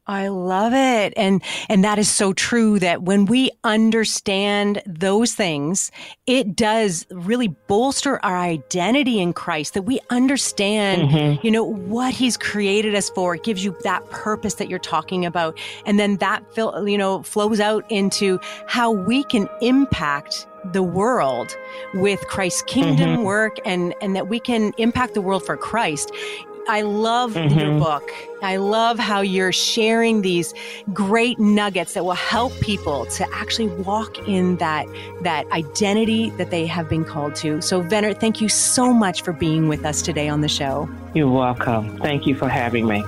I 0.10 0.30
love 0.30 0.74
it. 0.74 1.14
And 1.16 1.44
and 1.70 1.84
that 1.84 2.00
is 2.00 2.10
so 2.10 2.34
true 2.34 2.80
that 2.80 3.04
when 3.04 3.26
we 3.26 3.52
understand 3.64 4.82
those 4.88 5.36
things, 5.36 5.92
it 6.26 6.56
does 6.56 7.06
really 7.12 7.50
bolster 7.68 8.20
our 8.26 8.36
identity 8.36 9.20
in 9.20 9.34
Christ 9.34 9.76
that 9.76 9.84
we 9.84 10.00
understand, 10.10 11.04
mm-hmm. 11.04 11.46
you 11.46 11.52
know, 11.52 11.64
what 11.64 12.16
he's 12.16 12.38
created 12.38 12.96
us 12.96 13.12
for. 13.12 13.36
It 13.36 13.44
gives 13.44 13.64
you 13.64 13.78
that 13.84 14.04
purpose 14.10 14.56
that 14.56 14.68
you're 14.68 14.80
talking 14.80 15.28
about. 15.28 15.60
And 15.86 16.00
then 16.00 16.18
that 16.18 16.44
you 16.58 16.98
know 16.98 17.22
flows 17.22 17.60
out 17.60 17.86
into 17.92 18.40
how 18.66 18.90
we 18.90 19.24
can 19.26 19.48
impact 19.62 20.48
the 20.74 20.84
world 20.84 21.56
with 21.94 22.20
Christ's 22.28 22.64
kingdom 22.64 23.10
mm-hmm. 23.10 23.24
work 23.24 23.58
and 23.66 23.94
and 24.02 24.16
that 24.16 24.28
we 24.28 24.40
can 24.40 24.74
impact 24.78 25.14
the 25.14 25.22
world 25.22 25.46
for 25.46 25.56
Christ. 25.56 26.12
I 26.68 26.82
love 26.82 27.34
mm-hmm. 27.34 27.60
your 27.60 27.80
book. 27.80 28.12
I 28.42 28.58
love 28.58 29.00
how 29.00 29.22
you're 29.22 29.52
sharing 29.52 30.22
these 30.22 30.54
great 30.94 31.40
nuggets 31.40 31.94
that 31.94 32.06
will 32.06 32.14
help 32.14 32.54
people 32.62 33.06
to 33.08 33.28
actually 33.34 33.68
walk 33.68 34.18
in 34.28 34.58
that 34.58 34.86
that 35.22 35.50
identity 35.52 36.30
that 36.32 36.52
they 36.52 36.66
have 36.66 36.90
been 36.90 37.06
called 37.06 37.36
to. 37.38 37.62
So 37.62 37.82
Venner, 37.82 38.14
thank 38.14 38.42
you 38.42 38.50
so 38.50 38.94
much 38.94 39.24
for 39.24 39.34
being 39.34 39.68
with 39.68 39.86
us 39.86 40.02
today 40.02 40.30
on 40.30 40.42
the 40.42 40.50
show. 40.50 40.90
You're 41.14 41.32
welcome. 41.32 41.98
Thank 42.00 42.28
you 42.28 42.36
for 42.36 42.48
having 42.48 42.88
me. 42.88 43.04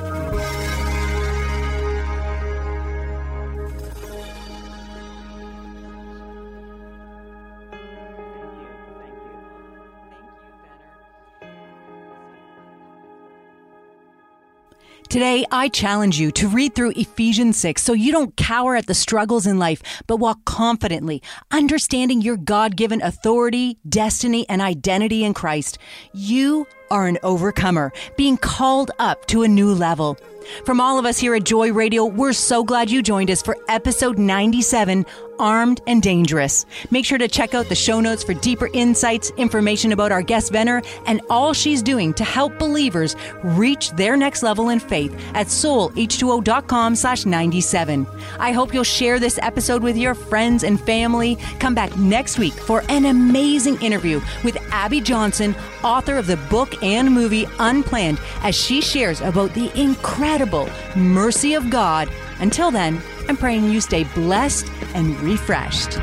Today, 15.09 15.45
I 15.51 15.67
challenge 15.67 16.19
you 16.19 16.31
to 16.31 16.47
read 16.47 16.73
through 16.73 16.93
Ephesians 16.95 17.57
6 17.57 17.81
so 17.81 17.93
you 17.93 18.11
don't 18.11 18.35
cower 18.37 18.75
at 18.75 18.87
the 18.87 18.93
struggles 18.93 19.45
in 19.45 19.59
life, 19.59 19.81
but 20.07 20.17
walk 20.17 20.45
confidently, 20.45 21.21
understanding 21.51 22.21
your 22.21 22.37
God 22.37 22.77
given 22.77 23.01
authority, 23.01 23.77
destiny, 23.87 24.47
and 24.47 24.61
identity 24.61 25.25
in 25.25 25.33
Christ. 25.33 25.77
You 26.13 26.65
are 26.89 27.07
an 27.07 27.17
overcomer, 27.23 27.91
being 28.15 28.37
called 28.37 28.91
up 28.99 29.25
to 29.27 29.43
a 29.43 29.47
new 29.47 29.73
level. 29.73 30.17
From 30.65 30.81
all 30.81 30.97
of 30.97 31.05
us 31.05 31.19
here 31.19 31.35
at 31.35 31.43
Joy 31.43 31.71
Radio, 31.71 32.05
we're 32.05 32.33
so 32.33 32.63
glad 32.63 32.89
you 32.89 33.03
joined 33.03 33.29
us 33.29 33.41
for 33.41 33.57
episode 33.67 34.17
97 34.17 35.05
Armed 35.41 35.81
and 35.87 36.01
Dangerous. 36.01 36.65
Make 36.91 37.05
sure 37.05 37.17
to 37.17 37.27
check 37.27 37.53
out 37.53 37.67
the 37.67 37.75
show 37.75 37.99
notes 37.99 38.23
for 38.23 38.33
deeper 38.35 38.69
insights, 38.73 39.31
information 39.31 39.91
about 39.91 40.11
our 40.11 40.21
guest 40.21 40.51
Venner, 40.51 40.81
and 41.07 41.19
all 41.29 41.51
she's 41.53 41.81
doing 41.81 42.13
to 42.13 42.23
help 42.23 42.57
believers 42.59 43.15
reach 43.43 43.89
their 43.91 44.15
next 44.15 44.43
level 44.43 44.69
in 44.69 44.79
faith 44.79 45.13
at 45.33 45.47
soulh2o.com 45.47 46.95
slash 46.95 47.25
97. 47.25 48.07
I 48.39 48.51
hope 48.51 48.73
you'll 48.73 48.83
share 48.83 49.19
this 49.19 49.39
episode 49.41 49.81
with 49.81 49.97
your 49.97 50.13
friends 50.13 50.63
and 50.63 50.79
family. 50.79 51.37
Come 51.59 51.73
back 51.73 51.97
next 51.97 52.37
week 52.37 52.53
for 52.53 52.83
an 52.89 53.05
amazing 53.05 53.81
interview 53.81 54.21
with 54.43 54.57
Abby 54.71 55.01
Johnson, 55.01 55.55
author 55.83 56.17
of 56.17 56.27
the 56.27 56.37
book 56.49 56.81
and 56.83 57.11
movie 57.11 57.47
Unplanned, 57.59 58.19
as 58.43 58.55
she 58.55 58.81
shares 58.81 59.21
about 59.21 59.53
the 59.55 59.71
incredible 59.79 60.69
mercy 60.95 61.55
of 61.55 61.69
God. 61.69 62.07
Until 62.39 62.71
then, 62.71 63.01
I'm 63.31 63.37
praying 63.37 63.71
you 63.71 63.79
stay 63.79 64.03
blessed 64.13 64.69
and 64.93 65.17
refreshed. 65.21 65.97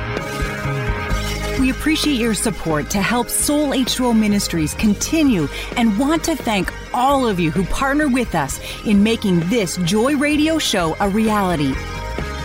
We 1.60 1.68
appreciate 1.68 2.14
your 2.14 2.32
support 2.32 2.88
to 2.88 3.02
help 3.02 3.28
Soul 3.28 3.72
H2O 3.72 4.18
Ministries 4.18 4.72
continue 4.72 5.46
and 5.76 5.98
want 5.98 6.24
to 6.24 6.34
thank 6.34 6.72
all 6.94 7.28
of 7.28 7.38
you 7.38 7.50
who 7.50 7.66
partner 7.66 8.08
with 8.08 8.34
us 8.34 8.58
in 8.86 9.02
making 9.02 9.40
this 9.50 9.76
Joy 9.84 10.16
Radio 10.16 10.58
show 10.58 10.96
a 11.00 11.08
reality 11.10 11.74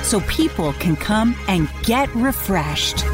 so 0.01 0.19
people 0.27 0.73
can 0.73 0.97
come 0.97 1.33
and 1.47 1.69
get 1.83 2.13
refreshed. 2.13 3.05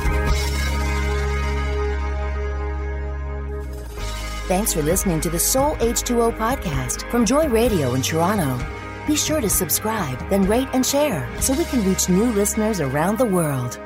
Thanks 4.47 4.73
for 4.73 4.81
listening 4.81 5.21
to 5.21 5.29
the 5.29 5.37
Soul 5.37 5.75
H2O 5.75 6.35
podcast 6.35 7.07
from 7.11 7.27
Joy 7.27 7.47
Radio 7.47 7.93
in 7.93 8.01
Toronto. 8.01 8.78
Be 9.07 9.15
sure 9.15 9.41
to 9.41 9.49
subscribe, 9.49 10.17
then 10.29 10.43
rate 10.43 10.69
and 10.73 10.85
share 10.85 11.27
so 11.41 11.53
we 11.53 11.65
can 11.65 11.85
reach 11.85 12.09
new 12.09 12.31
listeners 12.31 12.79
around 12.79 13.17
the 13.17 13.25
world. 13.25 13.79